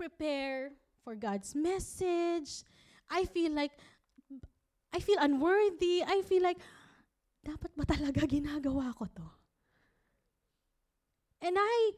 prepare 0.00 0.72
for 1.04 1.12
God's 1.12 1.52
message. 1.52 2.64
I 3.12 3.28
feel 3.28 3.52
like 3.52 3.76
I 4.88 5.04
feel 5.04 5.20
unworthy. 5.20 6.00
I 6.00 6.24
feel 6.24 6.40
like 6.40 6.56
dapat 7.44 7.76
ba 7.76 7.84
talaga 7.84 8.24
ginagawa 8.34 8.96
ko 8.96 9.04
to? 9.12 9.28
And 11.44 11.54
I 11.54 11.92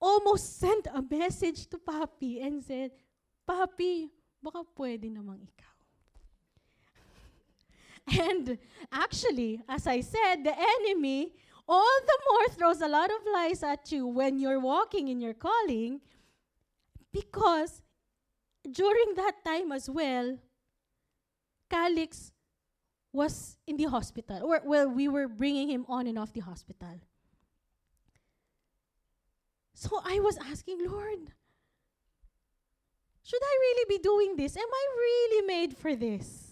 almost 0.00 0.56
sent 0.56 0.88
a 0.88 1.02
message 1.02 1.68
to 1.68 1.76
Papi 1.76 2.40
and 2.40 2.64
said, 2.64 2.96
Papi, 3.44 4.08
baka 4.40 4.64
pwede 4.72 5.12
namang 5.12 5.44
ikaw. 5.44 5.75
And 8.06 8.58
actually, 8.92 9.60
as 9.68 9.86
I 9.86 10.00
said, 10.00 10.44
the 10.44 10.54
enemy 10.56 11.32
all 11.68 11.98
the 12.06 12.18
more 12.30 12.48
throws 12.54 12.80
a 12.80 12.88
lot 12.88 13.10
of 13.10 13.18
lies 13.32 13.62
at 13.62 13.90
you 13.90 14.06
when 14.06 14.38
you're 14.38 14.60
walking 14.60 15.08
in 15.08 15.20
your 15.20 15.34
calling 15.34 16.00
because 17.12 17.82
during 18.70 19.14
that 19.16 19.44
time 19.44 19.72
as 19.72 19.90
well, 19.90 20.38
Calix 21.68 22.30
was 23.12 23.56
in 23.66 23.76
the 23.76 23.84
hospital. 23.84 24.40
Or, 24.44 24.60
well, 24.64 24.88
we 24.88 25.08
were 25.08 25.26
bringing 25.26 25.70
him 25.70 25.86
on 25.88 26.06
and 26.06 26.18
off 26.18 26.32
the 26.32 26.40
hospital. 26.40 27.00
So 29.74 30.00
I 30.04 30.20
was 30.20 30.38
asking, 30.38 30.78
Lord, 30.88 31.32
should 33.24 33.42
I 33.42 33.56
really 33.60 33.84
be 33.88 34.02
doing 34.02 34.36
this? 34.36 34.56
Am 34.56 34.62
I 34.62 34.86
really 34.96 35.46
made 35.46 35.76
for 35.76 35.96
this? 35.96 36.45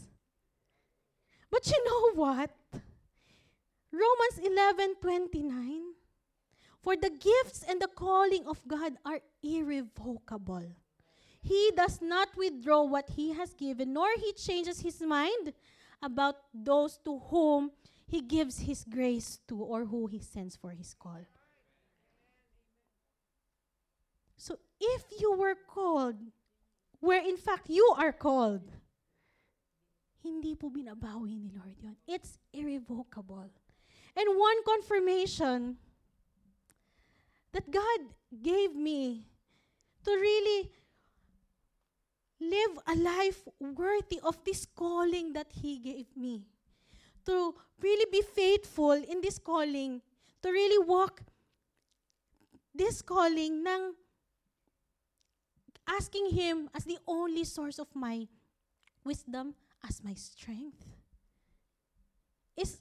But 1.54 1.70
you 1.70 1.84
know 1.86 2.10
what? 2.24 2.50
Romans 3.92 4.36
11:29 4.42 5.94
For 6.82 6.96
the 6.96 7.10
gifts 7.10 7.62
and 7.62 7.80
the 7.80 7.86
calling 7.86 8.44
of 8.48 8.58
God 8.66 8.98
are 9.06 9.20
irrevocable. 9.40 10.66
He 11.40 11.70
does 11.76 12.02
not 12.02 12.34
withdraw 12.36 12.82
what 12.82 13.08
he 13.10 13.34
has 13.34 13.54
given, 13.54 13.92
nor 13.92 14.08
he 14.18 14.32
changes 14.32 14.80
his 14.80 15.00
mind 15.00 15.52
about 16.02 16.42
those 16.52 16.98
to 17.04 17.20
whom 17.30 17.70
he 18.04 18.20
gives 18.20 18.58
his 18.58 18.82
grace 18.82 19.38
to 19.46 19.62
or 19.62 19.84
who 19.84 20.08
he 20.08 20.18
sends 20.18 20.56
for 20.56 20.70
his 20.70 20.92
call. 20.92 21.22
So 24.36 24.58
if 24.80 25.04
you 25.20 25.32
were 25.38 25.54
called, 25.54 26.18
where 26.98 27.22
in 27.22 27.36
fact 27.36 27.70
you 27.70 27.94
are 27.96 28.12
called, 28.12 28.72
hindi 30.24 30.56
po 30.56 30.72
binabawi 30.72 31.36
ni 31.36 31.52
Lord 31.52 31.76
yon. 31.84 31.92
It's 32.08 32.40
irrevocable. 32.48 33.52
And 34.16 34.26
one 34.32 34.60
confirmation 34.64 35.76
that 37.52 37.68
God 37.68 38.00
gave 38.32 38.72
me 38.72 39.28
to 40.04 40.10
really 40.10 40.72
live 42.40 42.74
a 42.88 42.96
life 42.96 43.44
worthy 43.60 44.18
of 44.24 44.40
this 44.48 44.64
calling 44.64 45.36
that 45.36 45.52
He 45.52 45.76
gave 45.78 46.08
me. 46.16 46.48
To 47.28 47.54
really 47.80 48.08
be 48.10 48.24
faithful 48.24 48.96
in 48.96 49.20
this 49.20 49.38
calling. 49.38 50.00
To 50.42 50.48
really 50.48 50.80
walk 50.80 51.20
this 52.74 53.02
calling 53.02 53.60
ng 53.60 53.94
asking 55.86 56.32
Him 56.32 56.68
as 56.74 56.84
the 56.84 56.98
only 57.06 57.44
source 57.44 57.78
of 57.78 57.88
my 57.94 58.26
wisdom, 59.04 59.54
as 59.86 60.02
my 60.02 60.14
strength. 60.14 60.84
Is 62.56 62.78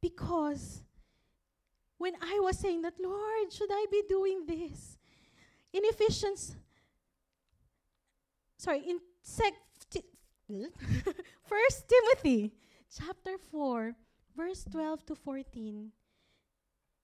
because 0.00 0.82
when 1.98 2.14
I 2.20 2.40
was 2.40 2.58
saying 2.58 2.82
that, 2.82 2.94
Lord, 3.02 3.52
should 3.52 3.70
I 3.70 3.86
be 3.90 4.02
doing 4.08 4.44
this? 4.46 4.98
In 5.72 5.82
Ephesians, 5.84 6.56
sorry, 8.58 8.82
in 8.86 8.98
sec, 9.22 9.52
First 11.44 11.88
Timothy 11.88 12.52
chapter 12.94 13.38
4, 13.50 13.94
verse 14.36 14.64
12 14.70 15.06
to 15.06 15.14
14. 15.14 15.90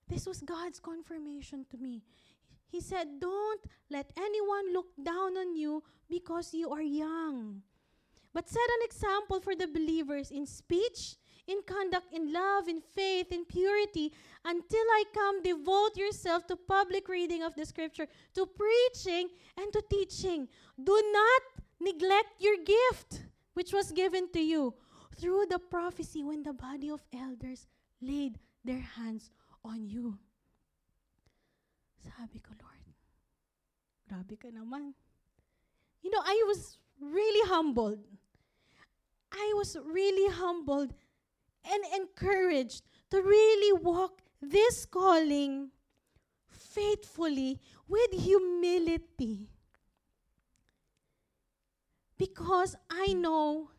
This 0.09 0.27
was 0.27 0.41
God's 0.41 0.81
confirmation 0.81 1.65
to 1.71 1.77
me. 1.77 2.03
He 2.67 2.81
said, 2.81 3.21
Don't 3.21 3.61
let 3.91 4.11
anyone 4.17 4.73
look 4.73 4.89
down 5.03 5.37
on 5.37 5.57
you 5.57 5.83
because 6.09 6.53
you 6.53 6.71
are 6.71 6.83
young. 6.83 7.63
But 8.39 8.49
set 8.49 8.63
an 8.63 8.85
example 8.85 9.41
for 9.41 9.57
the 9.57 9.67
believers 9.67 10.31
in 10.31 10.47
speech, 10.47 11.17
in 11.49 11.59
conduct, 11.67 12.15
in 12.15 12.33
love, 12.33 12.69
in 12.69 12.81
faith, 12.81 13.33
in 13.33 13.45
purity. 13.45 14.13
Until 14.45 14.87
I 14.95 15.03
come, 15.13 15.43
devote 15.43 15.97
yourself 15.97 16.47
to 16.47 16.55
public 16.55 17.09
reading 17.09 17.43
of 17.43 17.57
the 17.57 17.67
scripture, 17.67 18.07
to 18.37 18.47
preaching, 18.47 19.29
and 19.57 19.73
to 19.73 19.83
teaching. 19.91 20.47
Do 20.81 21.03
not 21.13 21.43
neglect 21.81 22.39
your 22.39 22.55
gift, 22.59 23.25
which 23.55 23.73
was 23.73 23.91
given 23.91 24.31
to 24.31 24.39
you 24.39 24.73
through 25.17 25.47
the 25.51 25.59
prophecy 25.59 26.23
when 26.23 26.45
the 26.45 26.53
body 26.53 26.91
of 26.91 27.03
elders 27.13 27.67
laid 28.01 28.39
their 28.65 28.87
hands 28.95 29.33
on 29.65 29.85
you. 29.85 30.17
Sabi 32.05 32.39
ko, 32.39 32.55
Lord, 32.63 32.87
grabe 34.07 34.39
ka 34.39 34.47
naman. 34.55 34.95
You 36.03 36.13
know, 36.13 36.23
I 36.23 36.45
was 36.47 36.79
really 37.01 37.49
humbled. 37.49 37.99
I 39.33 39.53
was 39.57 39.77
really 39.85 40.33
humbled 40.33 40.95
and 41.65 41.85
encouraged 41.95 42.83
to 43.11 43.23
really 43.23 43.73
walk 43.81 44.23
this 44.41 44.87
calling 44.87 45.71
faithfully 46.49 47.61
with 47.87 48.13
humility. 48.13 49.49
Because 52.17 52.77
I 52.91 53.13
know 53.13 53.71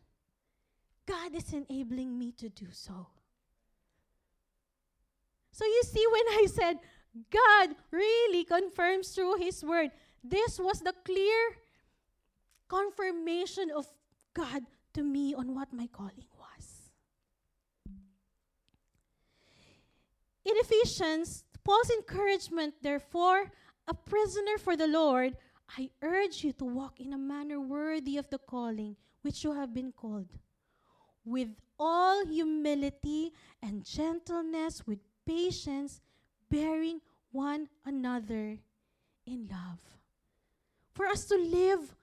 God 1.06 1.34
is 1.34 1.52
enabling 1.52 2.18
me 2.18 2.32
to 2.32 2.48
do 2.48 2.66
so. 2.70 3.08
So 5.52 5.64
you 5.64 5.82
see, 5.84 6.06
when 6.10 6.24
I 6.38 6.46
said, 6.46 6.78
God 7.30 7.74
really 7.90 8.44
confirms 8.44 9.08
through 9.08 9.36
His 9.36 9.64
Word. 9.64 9.90
This 10.22 10.58
was 10.58 10.80
the 10.80 10.94
clear 11.04 11.56
confirmation 12.68 13.70
of 13.74 13.86
God 14.32 14.62
to 14.94 15.02
me 15.02 15.34
on 15.34 15.54
what 15.54 15.72
my 15.72 15.86
calling 15.86 16.26
was. 16.38 16.90
In 20.44 20.54
Ephesians, 20.56 21.44
Paul's 21.64 21.90
encouragement, 21.90 22.74
therefore, 22.82 23.52
a 23.86 23.94
prisoner 23.94 24.58
for 24.58 24.76
the 24.76 24.88
Lord, 24.88 25.36
I 25.78 25.90
urge 26.02 26.42
you 26.42 26.52
to 26.54 26.64
walk 26.64 26.98
in 27.00 27.12
a 27.12 27.18
manner 27.18 27.60
worthy 27.60 28.16
of 28.16 28.28
the 28.30 28.38
calling 28.38 28.96
which 29.22 29.44
you 29.44 29.52
have 29.52 29.74
been 29.74 29.92
called, 29.92 30.28
with 31.24 31.50
all 31.78 32.26
humility 32.26 33.32
and 33.62 33.84
gentleness, 33.84 34.86
with 34.86 34.98
patience 35.26 36.00
bearing 36.50 37.00
one 37.30 37.68
another 37.84 38.58
in 39.26 39.48
love. 39.50 39.78
For 40.94 41.06
us 41.06 41.26
to 41.26 41.36
live 41.36 41.94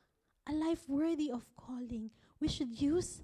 a 0.48 0.54
life 0.54 0.88
worthy 0.88 1.32
of 1.32 1.46
calling, 1.58 2.12
we 2.40 2.48
should 2.48 2.80
use 2.80 3.22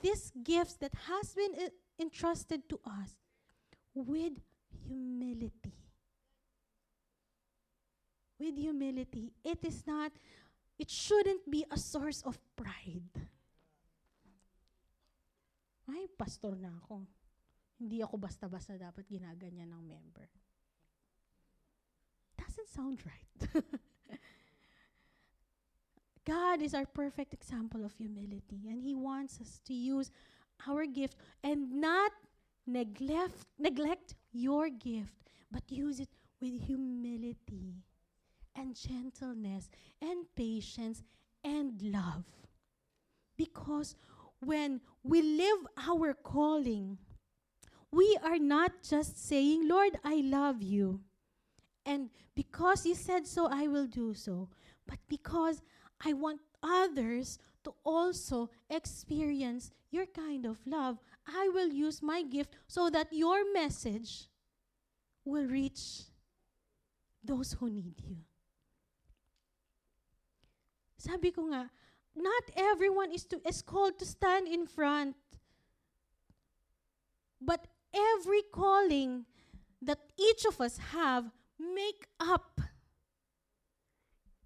these 0.00 0.32
gifts 0.42 0.74
that 0.76 0.92
has 1.08 1.34
been 1.34 1.70
entrusted 1.98 2.68
to 2.68 2.80
us 2.84 3.16
with 3.94 4.32
humility. 4.86 5.72
With 8.38 8.56
humility. 8.58 9.32
It 9.44 9.58
is 9.64 9.86
not, 9.86 10.12
it 10.78 10.90
shouldn't 10.90 11.48
be 11.50 11.64
a 11.70 11.78
source 11.78 12.22
of 12.22 12.38
pride. 12.56 13.14
Ay, 15.88 16.06
pastor 16.18 16.56
na 16.58 16.74
ako. 16.82 17.06
Hindi 17.78 18.02
ako 18.02 18.18
basta-basta 18.18 18.78
dapat 18.78 19.06
ginaganyan 19.06 19.70
ng 19.70 19.82
member. 19.86 20.26
Doesn't 22.38 22.70
sound 22.70 23.02
right. 23.02 23.38
God 26.26 26.62
is 26.62 26.74
our 26.74 26.86
perfect 26.86 27.34
example 27.34 27.84
of 27.84 27.94
humility, 27.94 28.62
and 28.68 28.82
He 28.82 28.94
wants 28.94 29.40
us 29.40 29.60
to 29.66 29.74
use 29.74 30.10
our 30.68 30.86
gift 30.86 31.16
and 31.42 31.72
not 31.80 32.12
neglect, 32.66 33.46
neglect 33.58 34.14
your 34.32 34.68
gift, 34.68 35.14
but 35.50 35.62
use 35.68 36.00
it 36.00 36.08
with 36.40 36.60
humility 36.62 37.74
and 38.54 38.76
gentleness 38.76 39.68
and 40.00 40.26
patience 40.36 41.02
and 41.44 41.80
love. 41.82 42.24
Because 43.36 43.96
when 44.40 44.80
we 45.02 45.22
live 45.22 45.66
our 45.88 46.14
calling, 46.14 46.98
we 47.90 48.16
are 48.22 48.38
not 48.38 48.72
just 48.82 49.26
saying, 49.28 49.68
Lord, 49.68 49.98
I 50.04 50.22
love 50.24 50.62
you. 50.62 51.00
And 51.84 52.10
because 52.34 52.86
you 52.86 52.94
said 52.94 53.26
so, 53.26 53.48
I 53.50 53.66
will 53.66 53.86
do 53.86 54.14
so. 54.14 54.48
But 54.86 54.98
because 55.08 55.62
I 56.04 56.12
want 56.12 56.40
others 56.62 57.38
to 57.64 57.74
also 57.84 58.50
experience 58.68 59.70
your 59.90 60.06
kind 60.06 60.46
of 60.46 60.58
love, 60.66 60.98
I 61.26 61.48
will 61.52 61.68
use 61.68 62.02
my 62.02 62.22
gift 62.22 62.56
so 62.66 62.90
that 62.90 63.12
your 63.12 63.52
message 63.52 64.28
will 65.24 65.46
reach 65.46 66.02
those 67.22 67.52
who 67.52 67.70
need 67.70 68.00
you. 68.02 68.16
Sabi 70.96 71.30
ko 71.30 71.46
nga, 71.52 71.70
not 72.16 72.44
everyone 72.56 73.12
is 73.12 73.24
to 73.26 73.40
is 73.46 73.62
called 73.62 73.98
to 73.98 74.06
stand 74.06 74.48
in 74.48 74.66
front. 74.66 75.14
But 77.40 77.66
every 77.92 78.42
calling 78.54 79.26
that 79.82 79.98
each 80.18 80.46
of 80.46 80.60
us 80.60 80.78
have 80.94 81.30
make 81.58 82.06
up. 82.18 82.60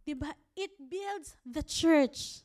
Diba? 0.06 0.32
It 0.54 0.70
builds 0.78 1.36
the 1.44 1.62
church. 1.62 2.42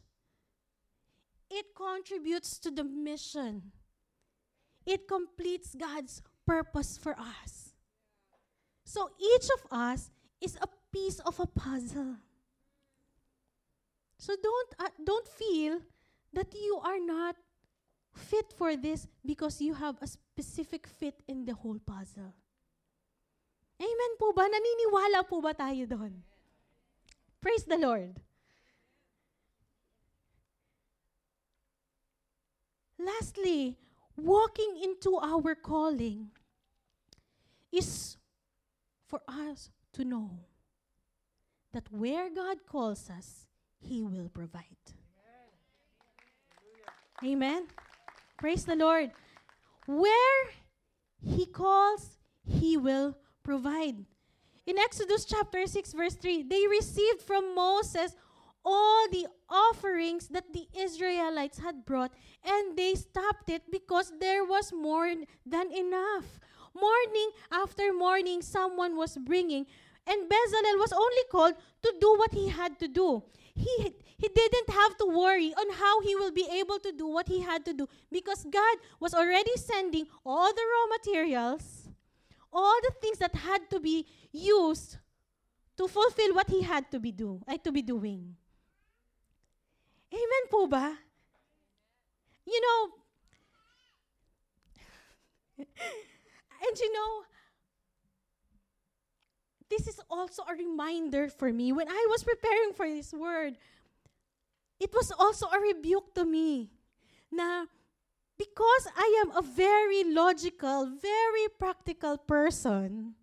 It 1.49 1.75
contributes 1.75 2.57
to 2.59 2.71
the 2.71 2.83
mission. 2.83 3.71
It 4.85 5.07
completes 5.07 5.75
God's 5.75 6.21
purpose 6.45 6.97
for 6.97 7.13
us. 7.13 7.75
So 8.83 9.09
each 9.19 9.47
of 9.55 9.71
us 9.71 10.09
is 10.41 10.57
a 10.61 10.67
piece 10.91 11.19
of 11.19 11.39
a 11.39 11.45
puzzle. 11.45 12.17
So 14.17 14.35
don't 14.41 14.71
uh, 14.79 14.93
don't 15.03 15.27
feel 15.27 15.81
that 16.33 16.53
you 16.53 16.81
are 16.83 16.99
not 16.99 17.35
fit 18.15 18.53
for 18.53 18.75
this 18.75 19.07
because 19.25 19.61
you 19.61 19.73
have 19.73 19.97
a 20.01 20.07
specific 20.07 20.87
fit 20.87 21.21
in 21.27 21.45
the 21.45 21.53
whole 21.53 21.79
puzzle. 21.79 22.33
Amen 23.81 24.11
po 24.19 24.33
ba? 24.33 24.45
Naniniwala 24.45 25.25
po 25.25 25.41
ba 25.41 25.53
tayo 25.57 25.89
doon? 25.89 26.21
Praise 27.41 27.63
the 27.63 27.77
Lord. 27.77 28.17
Lastly, 32.99 33.77
walking 34.15 34.79
into 34.83 35.17
our 35.17 35.55
calling 35.55 36.29
is 37.71 38.17
for 39.07 39.21
us 39.27 39.71
to 39.93 40.05
know 40.05 40.29
that 41.73 41.91
where 41.91 42.29
God 42.29 42.57
calls 42.67 43.09
us, 43.09 43.47
He 43.79 44.03
will 44.03 44.29
provide. 44.29 44.85
Amen. 47.23 47.33
Amen. 47.33 47.67
Praise 48.37 48.65
the 48.65 48.75
Lord. 48.75 49.11
Where 49.87 50.45
He 51.23 51.47
calls, 51.47 52.19
He 52.45 52.77
will 52.77 53.17
provide. 53.41 54.05
In 54.71 54.79
Exodus 54.79 55.25
chapter 55.25 55.67
6, 55.67 55.91
verse 55.91 56.15
3, 56.15 56.43
they 56.43 56.65
received 56.65 57.21
from 57.21 57.53
Moses 57.53 58.15
all 58.63 59.05
the 59.11 59.27
offerings 59.49 60.29
that 60.29 60.53
the 60.53 60.65
Israelites 60.73 61.59
had 61.59 61.83
brought, 61.83 62.13
and 62.41 62.77
they 62.77 62.95
stopped 62.95 63.49
it 63.49 63.63
because 63.69 64.13
there 64.21 64.45
was 64.45 64.71
more 64.71 65.13
than 65.45 65.73
enough. 65.73 66.39
Morning 66.73 67.31
after 67.51 67.91
morning, 67.91 68.41
someone 68.41 68.95
was 68.95 69.17
bringing, 69.17 69.65
and 70.07 70.29
Bezalel 70.31 70.79
was 70.79 70.93
only 70.93 71.25
called 71.29 71.55
to 71.83 71.93
do 71.99 72.15
what 72.15 72.31
he 72.33 72.47
had 72.47 72.79
to 72.79 72.87
do. 72.87 73.23
He, 73.53 73.91
he 74.17 74.29
didn't 74.33 74.69
have 74.69 74.95
to 74.99 75.05
worry 75.05 75.53
on 75.53 75.73
how 75.73 75.99
he 75.99 76.15
will 76.15 76.31
be 76.31 76.47
able 76.49 76.79
to 76.79 76.93
do 76.93 77.07
what 77.07 77.27
he 77.27 77.41
had 77.41 77.65
to 77.65 77.73
do 77.73 77.89
because 78.09 78.45
God 78.49 78.77
was 79.01 79.13
already 79.13 79.51
sending 79.57 80.07
all 80.25 80.47
the 80.47 80.63
raw 80.63 80.97
materials, 80.97 81.80
all 82.51 82.77
the 82.83 82.93
things 83.01 83.17
that 83.19 83.35
had 83.35 83.69
to 83.69 83.79
be 83.79 84.05
used 84.31 84.97
to 85.77 85.87
fulfill 85.87 86.35
what 86.35 86.49
he 86.49 86.61
had 86.61 86.91
to 86.91 86.99
be 86.99 87.11
do, 87.11 87.41
ay, 87.47 87.57
to 87.57 87.71
be 87.71 87.81
doing. 87.81 88.35
Amen 90.13 90.45
po 90.51 90.67
ba? 90.67 90.97
You 92.45 92.59
know, 92.59 92.81
and 96.67 96.73
you 96.79 96.91
know, 96.93 97.23
this 99.69 99.87
is 99.87 100.01
also 100.09 100.43
a 100.43 100.53
reminder 100.53 101.29
for 101.29 101.51
me. 101.53 101.71
When 101.71 101.87
I 101.87 102.07
was 102.09 102.23
preparing 102.23 102.73
for 102.75 102.87
this 102.87 103.13
word, 103.13 103.55
it 104.79 104.91
was 104.93 105.11
also 105.17 105.47
a 105.47 105.59
rebuke 105.59 106.13
to 106.15 106.25
me. 106.25 106.69
Na 107.31 107.65
because 108.41 108.87
I 108.97 109.21
am 109.21 109.37
a 109.37 109.43
very 109.45 110.03
logical, 110.03 110.89
very 110.97 111.45
practical 111.59 112.17
person, 112.17 113.13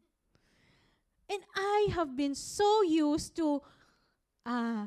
and 1.29 1.43
I 1.57 1.89
have 1.91 2.16
been 2.16 2.37
so 2.37 2.83
used 2.83 3.35
to 3.37 3.61
uh, 4.47 4.87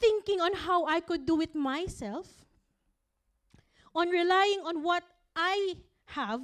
thinking 0.00 0.40
on 0.40 0.54
how 0.54 0.86
I 0.86 0.98
could 0.98 1.24
do 1.24 1.40
it 1.40 1.54
myself, 1.54 2.26
on 3.94 4.08
relying 4.08 4.62
on 4.66 4.82
what 4.82 5.04
I 5.36 5.76
have. 6.18 6.42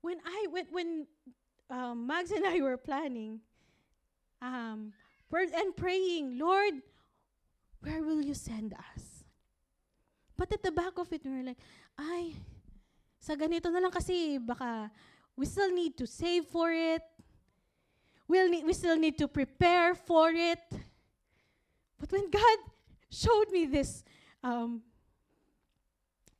When 0.00 0.18
I 0.24 0.46
when 0.48 0.66
when 0.70 1.06
um, 1.70 2.06
Mags 2.06 2.30
and 2.30 2.46
I 2.46 2.60
were 2.60 2.76
planning, 2.76 3.40
um, 4.40 4.92
and 5.32 5.76
praying, 5.76 6.38
Lord, 6.38 6.74
where 7.82 8.02
will 8.02 8.22
you 8.22 8.34
send 8.34 8.74
us? 8.74 9.24
But 10.36 10.52
at 10.52 10.62
the 10.62 10.72
back 10.72 10.98
of 10.98 11.12
it, 11.12 11.22
we 11.24 11.30
were 11.30 11.42
like, 11.42 11.58
ay, 11.98 12.34
sa 13.20 13.34
ganito 13.34 13.70
na 13.70 13.78
lang 13.78 13.90
kasi 13.90 14.38
baka 14.38 14.90
we 15.36 15.46
still 15.46 15.70
need 15.70 15.96
to 15.98 16.06
save 16.06 16.46
for 16.46 16.70
it. 16.70 17.02
We'll 18.26 18.48
need, 18.48 18.64
we 18.64 18.72
still 18.72 18.96
need 18.96 19.18
to 19.18 19.28
prepare 19.28 19.94
for 19.94 20.30
it. 20.30 20.62
But 21.98 22.10
when 22.10 22.30
God 22.30 22.58
showed 23.10 23.50
me 23.50 23.66
this 23.66 24.02
um, 24.42 24.82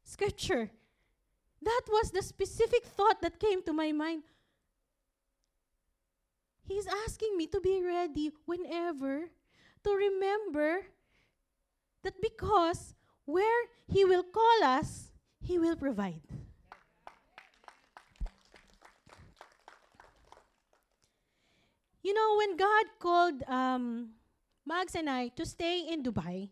scripture, 0.04 0.70
that 1.62 1.82
was 1.88 2.10
the 2.10 2.22
specific 2.22 2.86
thought 2.86 3.20
that 3.22 3.38
came 3.38 3.62
to 3.62 3.72
my 3.72 3.92
mind. 3.92 4.22
He's 6.64 6.86
asking 7.06 7.36
me 7.36 7.46
to 7.48 7.60
be 7.60 7.82
ready 7.82 8.30
whenever, 8.46 9.28
to 9.84 9.90
remember 9.90 10.82
that 12.04 12.14
because 12.20 12.94
where 13.24 13.66
He 13.86 14.04
will 14.04 14.24
call 14.24 14.64
us, 14.64 15.10
He 15.40 15.58
will 15.58 15.76
provide. 15.76 16.20
You 22.02 22.14
know, 22.14 22.36
when 22.36 22.56
God 22.56 22.84
called 22.98 23.42
um, 23.46 24.10
Mags 24.66 24.94
and 24.96 25.08
I 25.08 25.28
to 25.28 25.46
stay 25.46 25.86
in 25.88 26.02
Dubai, 26.02 26.50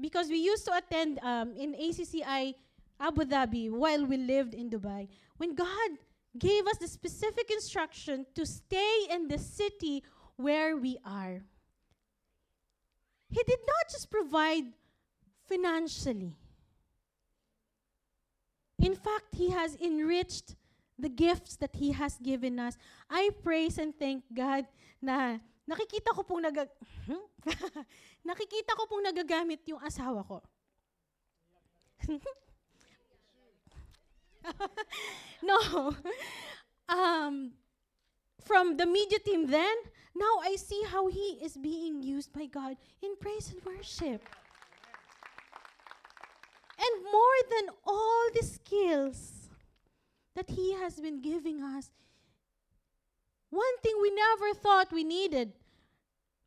because 0.00 0.28
we 0.28 0.38
used 0.38 0.64
to 0.66 0.76
attend 0.76 1.18
um, 1.22 1.54
in 1.56 1.74
ACCI 1.74 2.54
Abu 2.98 3.24
Dhabi 3.24 3.70
while 3.70 4.04
we 4.06 4.16
lived 4.16 4.54
in 4.54 4.70
Dubai, 4.70 5.08
when 5.36 5.54
God 5.54 5.90
gave 6.38 6.66
us 6.66 6.78
the 6.78 6.88
specific 6.88 7.50
instruction 7.50 8.26
to 8.34 8.46
stay 8.46 9.06
in 9.10 9.28
the 9.28 9.38
city 9.38 10.02
where 10.36 10.76
we 10.76 10.98
are, 11.04 11.42
He 13.28 13.42
did 13.42 13.60
not 13.66 13.90
just 13.90 14.10
provide 14.10 14.64
financially. 15.48 16.34
In 18.78 18.94
fact, 18.94 19.34
He 19.34 19.50
has 19.50 19.76
enriched 19.76 20.54
the 20.98 21.08
gifts 21.08 21.56
that 21.56 21.74
He 21.76 21.92
has 21.92 22.18
given 22.18 22.58
us. 22.58 22.76
I 23.10 23.30
praise 23.42 23.78
and 23.78 23.94
thank 23.98 24.24
God 24.32 24.66
na 25.02 25.38
nakikita 25.68 26.14
ko 26.14 26.22
pong 26.22 26.42
nag 26.42 26.56
nakikita 28.28 28.76
ko 28.78 28.86
pong 28.86 29.04
nagagamit 29.04 29.60
yung 29.66 29.80
asawa 29.80 30.22
ko. 30.26 30.42
no. 35.42 35.58
Um, 36.86 37.50
from 38.46 38.76
the 38.76 38.86
media 38.86 39.18
team 39.18 39.50
then, 39.50 39.74
now 40.18 40.40
I 40.42 40.56
see 40.56 40.82
how 40.88 41.08
he 41.08 41.38
is 41.42 41.56
being 41.56 42.02
used 42.02 42.32
by 42.32 42.46
God 42.46 42.76
in 43.02 43.16
praise 43.20 43.52
and 43.52 43.64
worship. 43.64 44.22
And 46.78 47.04
more 47.04 47.38
than 47.50 47.74
all 47.86 48.28
the 48.34 48.44
skills 48.44 49.48
that 50.36 50.50
He 50.50 50.74
has 50.74 51.00
been 51.00 51.20
giving 51.20 51.62
us. 51.62 51.90
One 53.50 53.78
thing 53.82 53.94
we 54.00 54.10
never 54.10 54.54
thought 54.54 54.92
we 54.92 55.02
needed, 55.02 55.52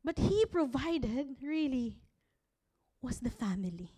but 0.04 0.18
He 0.18 0.46
provided 0.46 1.36
really 1.42 1.98
was 3.02 3.18
the 3.20 3.30
family. 3.30 3.90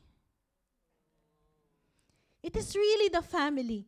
It 2.42 2.56
is 2.56 2.74
really 2.74 3.08
the 3.08 3.22
family. 3.22 3.86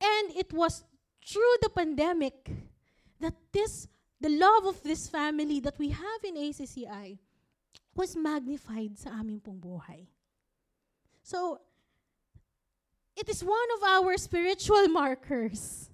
And 0.00 0.36
it 0.36 0.52
was 0.52 0.84
through 1.26 1.56
the 1.60 1.68
pandemic 1.68 2.50
that 3.20 3.34
this 3.52 3.88
the 4.20 4.28
love 4.28 4.66
of 4.66 4.82
this 4.82 5.08
family 5.08 5.60
that 5.60 5.78
we 5.78 5.90
have 5.90 6.20
in 6.24 6.34
ACCI 6.34 7.18
was 7.94 8.16
magnified 8.16 8.98
sa 8.98 9.10
aming 9.10 9.40
pong 9.40 9.58
buhay. 9.58 10.06
So, 11.22 11.60
it 13.16 13.28
is 13.28 13.42
one 13.42 13.70
of 13.78 13.82
our 13.82 14.16
spiritual 14.16 14.88
markers 14.88 15.90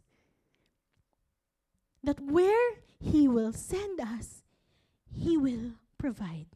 that 2.03 2.21
where 2.21 2.85
He 3.01 3.29
will 3.29 3.53
send 3.53 4.01
us, 4.01 4.45
He 5.13 5.37
will 5.37 5.73
provide. 5.99 6.49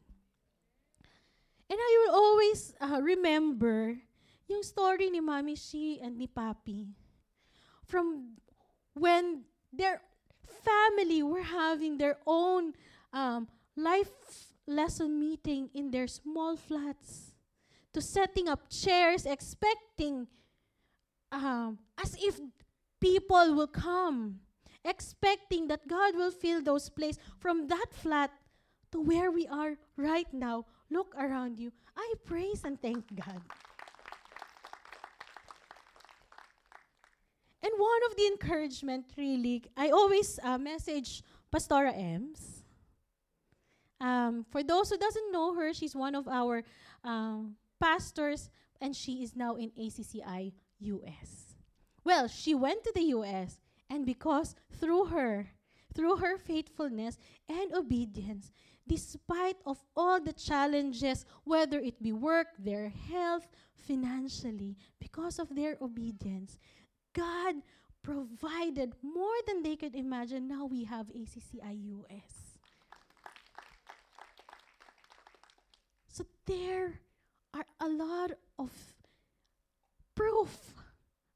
And 1.69 1.77
I 1.77 1.89
will 2.01 2.15
always 2.15 2.73
uh, 2.81 3.01
remember 3.01 3.97
yung 4.49 4.63
story 4.65 5.09
ni 5.09 5.21
Mami 5.21 5.53
Shi 5.53 6.01
and 6.01 6.17
ni 6.17 6.25
Papi 6.25 6.89
from 7.85 8.37
when 8.93 9.45
their 9.73 10.01
family 10.63 11.23
were 11.23 11.43
having 11.43 11.97
their 11.97 12.17
own 12.25 12.73
um, 13.13 13.47
life 13.75 14.11
lesson 14.67 15.19
meeting 15.19 15.69
in 15.73 15.91
their 15.91 16.07
small 16.07 16.55
flats 16.55 17.33
to 17.93 18.01
setting 18.01 18.47
up 18.47 18.69
chairs 18.69 19.25
expecting 19.25 20.27
um, 21.31 21.77
as 22.01 22.15
if 22.19 22.39
people 22.99 23.55
will 23.55 23.67
come, 23.67 24.39
expecting 24.85 25.67
that 25.67 25.87
God 25.87 26.15
will 26.15 26.31
fill 26.31 26.61
those 26.61 26.89
places 26.89 27.21
from 27.39 27.67
that 27.67 27.87
flat 27.91 28.31
to 28.91 29.01
where 29.01 29.31
we 29.31 29.47
are 29.47 29.77
right 29.97 30.31
now. 30.33 30.65
Look 30.89 31.13
around 31.17 31.59
you. 31.59 31.71
I 31.95 32.13
praise 32.25 32.63
and 32.63 32.81
thank 32.81 33.05
God. 33.15 33.41
And 37.61 37.71
one 37.77 38.01
of 38.09 38.15
the 38.15 38.25
encouragement, 38.27 39.05
really, 39.17 39.63
I 39.75 39.89
always 39.89 40.39
uh, 40.43 40.57
message 40.57 41.23
Pastora 41.53 41.91
Ems. 41.95 42.63
Um, 43.99 44.45
for 44.49 44.63
those 44.63 44.89
who 44.89 44.97
doesn't 44.97 45.31
know 45.31 45.53
her, 45.55 45.73
she's 45.73 45.95
one 45.95 46.15
of 46.15 46.27
our 46.27 46.63
um, 47.03 47.55
pastors, 47.81 48.49
and 48.79 48.95
she 48.95 49.23
is 49.23 49.35
now 49.35 49.55
in 49.55 49.71
ACCI 49.71 50.53
US. 50.79 51.55
Well, 52.03 52.27
she 52.27 52.55
went 52.55 52.83
to 52.85 52.93
the 52.95 53.11
US, 53.15 53.59
and 53.89 54.05
because 54.05 54.55
through 54.79 55.05
her, 55.05 55.49
through 55.93 56.17
her 56.17 56.37
faithfulness 56.37 57.17
and 57.49 57.73
obedience, 57.75 58.51
despite 58.87 59.57
of 59.65 59.83
all 59.95 60.21
the 60.21 60.33
challenges, 60.33 61.25
whether 61.43 61.79
it 61.79 62.01
be 62.01 62.13
work, 62.13 62.47
their 62.57 62.89
health, 62.89 63.47
financially, 63.75 64.77
because 64.99 65.39
of 65.39 65.53
their 65.55 65.77
obedience, 65.81 66.57
God 67.19 67.55
provided 68.01 68.93
more 69.03 69.39
than 69.45 69.61
they 69.61 69.75
could 69.75 69.93
imagine. 69.93 70.47
Now 70.47 70.65
we 70.65 70.85
have 70.85 71.07
ACCIUS. 71.07 72.55
So 76.07 76.23
there 76.45 77.01
are 77.53 77.65
a 77.81 77.89
lot 77.89 78.31
of 78.57 78.71
proof 80.15 80.73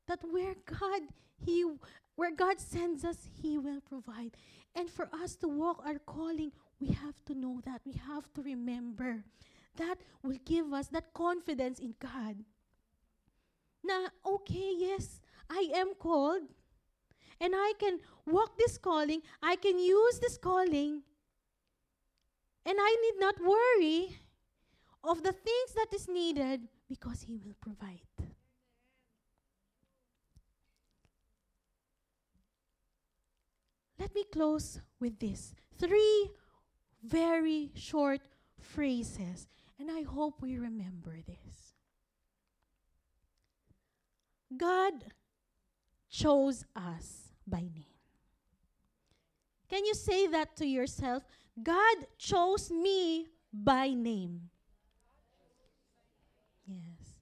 that 0.07 0.19
where 0.31 0.55
God 0.65 1.01
he 1.45 1.65
where 2.15 2.31
God 2.31 2.59
sends 2.59 3.03
us, 3.03 3.27
he 3.41 3.57
will 3.57 3.81
provide. 3.81 4.37
And 4.75 4.89
for 4.89 5.09
us 5.11 5.35
to 5.37 5.47
walk 5.47 5.83
our 5.85 5.99
calling, 5.99 6.51
we 6.79 6.87
have 6.87 7.15
to 7.25 7.33
know 7.33 7.59
that. 7.65 7.81
We 7.85 7.93
have 7.93 8.31
to 8.35 8.41
remember. 8.41 9.25
That 9.77 9.97
will 10.21 10.37
give 10.45 10.71
us 10.71 10.87
that 10.89 11.13
confidence 11.13 11.79
in 11.79 11.95
God. 11.99 12.45
na, 13.83 14.07
okay, 14.25 14.71
yes, 14.77 15.19
I 15.53 15.69
am 15.75 15.93
called. 15.93 16.43
And 17.39 17.53
I 17.55 17.73
can 17.79 17.99
walk 18.25 18.57
this 18.57 18.77
calling. 18.77 19.21
I 19.41 19.55
can 19.55 19.77
use 19.77 20.19
this 20.19 20.37
calling. 20.37 21.03
And 22.65 22.77
I 22.79 22.95
need 23.03 23.19
not 23.19 23.35
worry 23.39 24.17
of 25.03 25.21
the 25.21 25.33
things 25.33 25.73
that 25.75 25.93
is 25.93 26.07
needed 26.07 26.61
because 26.87 27.21
He 27.21 27.37
will 27.37 27.55
provide. 27.61 27.99
Let 33.99 34.15
me 34.15 34.23
close 34.31 34.79
with 34.99 35.19
this 35.19 35.53
three 35.77 36.31
very 37.03 37.71
short 37.75 38.21
phrases, 38.59 39.47
and 39.79 39.89
I 39.91 40.01
hope 40.01 40.41
we 40.41 40.57
remember 40.57 41.17
this. 41.25 41.73
God 44.57 44.93
chose 46.13 46.63
us 46.75 47.33
by 47.47 47.61
name. 47.61 47.97
Can 49.67 49.83
you 49.83 49.95
say 49.95 50.27
that 50.27 50.55
to 50.57 50.65
yourself? 50.65 51.23
God 51.61 51.97
chose 52.19 52.69
me 52.69 53.27
by 53.51 53.89
name. 53.89 54.49
Yes. 56.67 57.17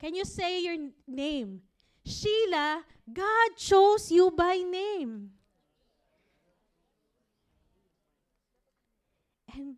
Can 0.00 0.14
you 0.16 0.24
say 0.24 0.62
your 0.64 0.74
n- 0.74 0.92
name? 1.06 1.62
Sheila, 2.04 2.82
God 3.12 3.56
chose 3.56 4.10
you 4.10 4.32
by 4.32 4.56
name. 4.56 5.30
And 9.54 9.76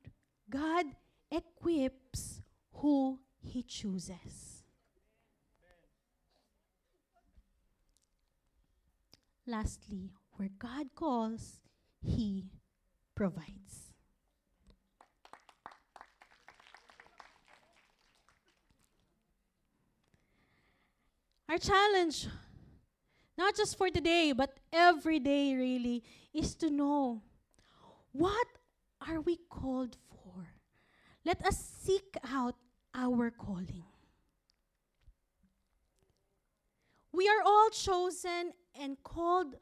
God 0.49 0.87
equips 1.31 2.41
who 2.73 3.19
He 3.39 3.63
chooses. 3.63 4.56
Lastly, 9.47 10.11
where 10.33 10.51
God 10.59 10.87
calls, 10.95 11.61
He 12.01 12.51
provides. 13.15 13.93
Our 21.49 21.59
challenge, 21.59 22.27
not 23.39 23.55
just 23.55 23.79
for 23.79 23.89
today, 23.89 24.33
but 24.33 24.59
every 24.73 25.21
day 25.21 25.55
really, 25.55 26.03
is 26.35 26.57
to 26.57 26.71
know 26.71 27.23
what 28.11 28.47
are 29.07 29.21
we 29.21 29.39
called 29.49 29.97
for? 30.11 30.49
Let 31.25 31.45
us 31.47 31.57
seek 31.59 32.17
out 32.29 32.57
our 32.95 33.31
calling. 33.31 33.85
We 37.13 37.29
are 37.29 37.43
all 37.47 37.71
chosen 37.71 38.53
and 38.81 38.97
called 39.03 39.57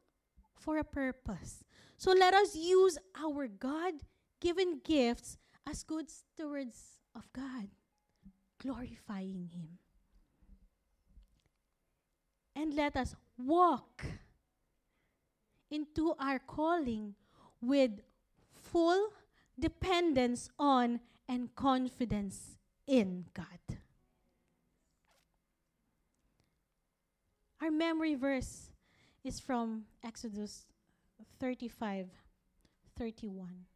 for 0.59 0.79
a 0.79 0.85
purpose. 0.85 1.65
So 1.97 2.13
let 2.13 2.35
us 2.35 2.57
use 2.57 2.99
our 3.19 3.49
God 3.49 3.95
given 4.41 4.81
gifts 4.85 5.39
as 5.67 5.83
good 5.83 6.11
stewards 6.11 7.01
of 7.15 7.33
God, 7.33 7.69
glorifying 8.61 9.51
Him. 9.53 9.79
And 12.57 12.75
let 12.75 12.97
us 12.97 13.15
walk 13.37 14.05
into 15.71 16.15
our 16.19 16.39
calling 16.39 17.15
with 17.61 17.91
full 18.55 19.09
dependence 19.59 20.49
on 20.59 21.01
and 21.29 21.55
confidence 21.55 22.57
in 22.87 23.25
God. 23.35 23.79
Our 27.61 27.71
memory 27.71 28.15
verse 28.15 28.71
is 29.25 29.41
from 29.41 29.85
Exodus 30.05 30.67
35 31.41 32.09
31. 32.99 33.67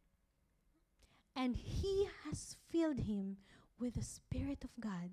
And 1.35 1.55
he 1.55 2.07
has 2.25 2.55
filled 2.69 2.99
him 2.99 3.37
with 3.79 3.95
the 3.95 4.03
Spirit 4.03 4.63
of 4.63 4.69
God, 4.79 5.11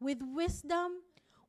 with 0.00 0.18
wisdom, 0.20 0.92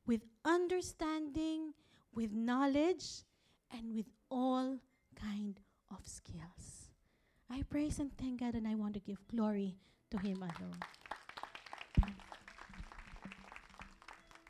with 0.06 0.22
understanding, 0.44 1.74
with 2.14 2.32
knowledge, 2.32 3.22
and 3.70 3.94
with 3.94 4.06
all 4.30 4.78
kind 5.14 5.60
of 5.90 6.06
skills. 6.06 6.90
I 7.50 7.62
praise 7.62 7.98
and 7.98 8.16
thank 8.16 8.40
God, 8.40 8.54
and 8.54 8.66
I 8.66 8.74
want 8.76 8.94
to 8.94 9.00
give 9.00 9.18
glory 9.26 9.76
to 10.10 10.18
Him 10.18 10.38
alone. 10.38 10.78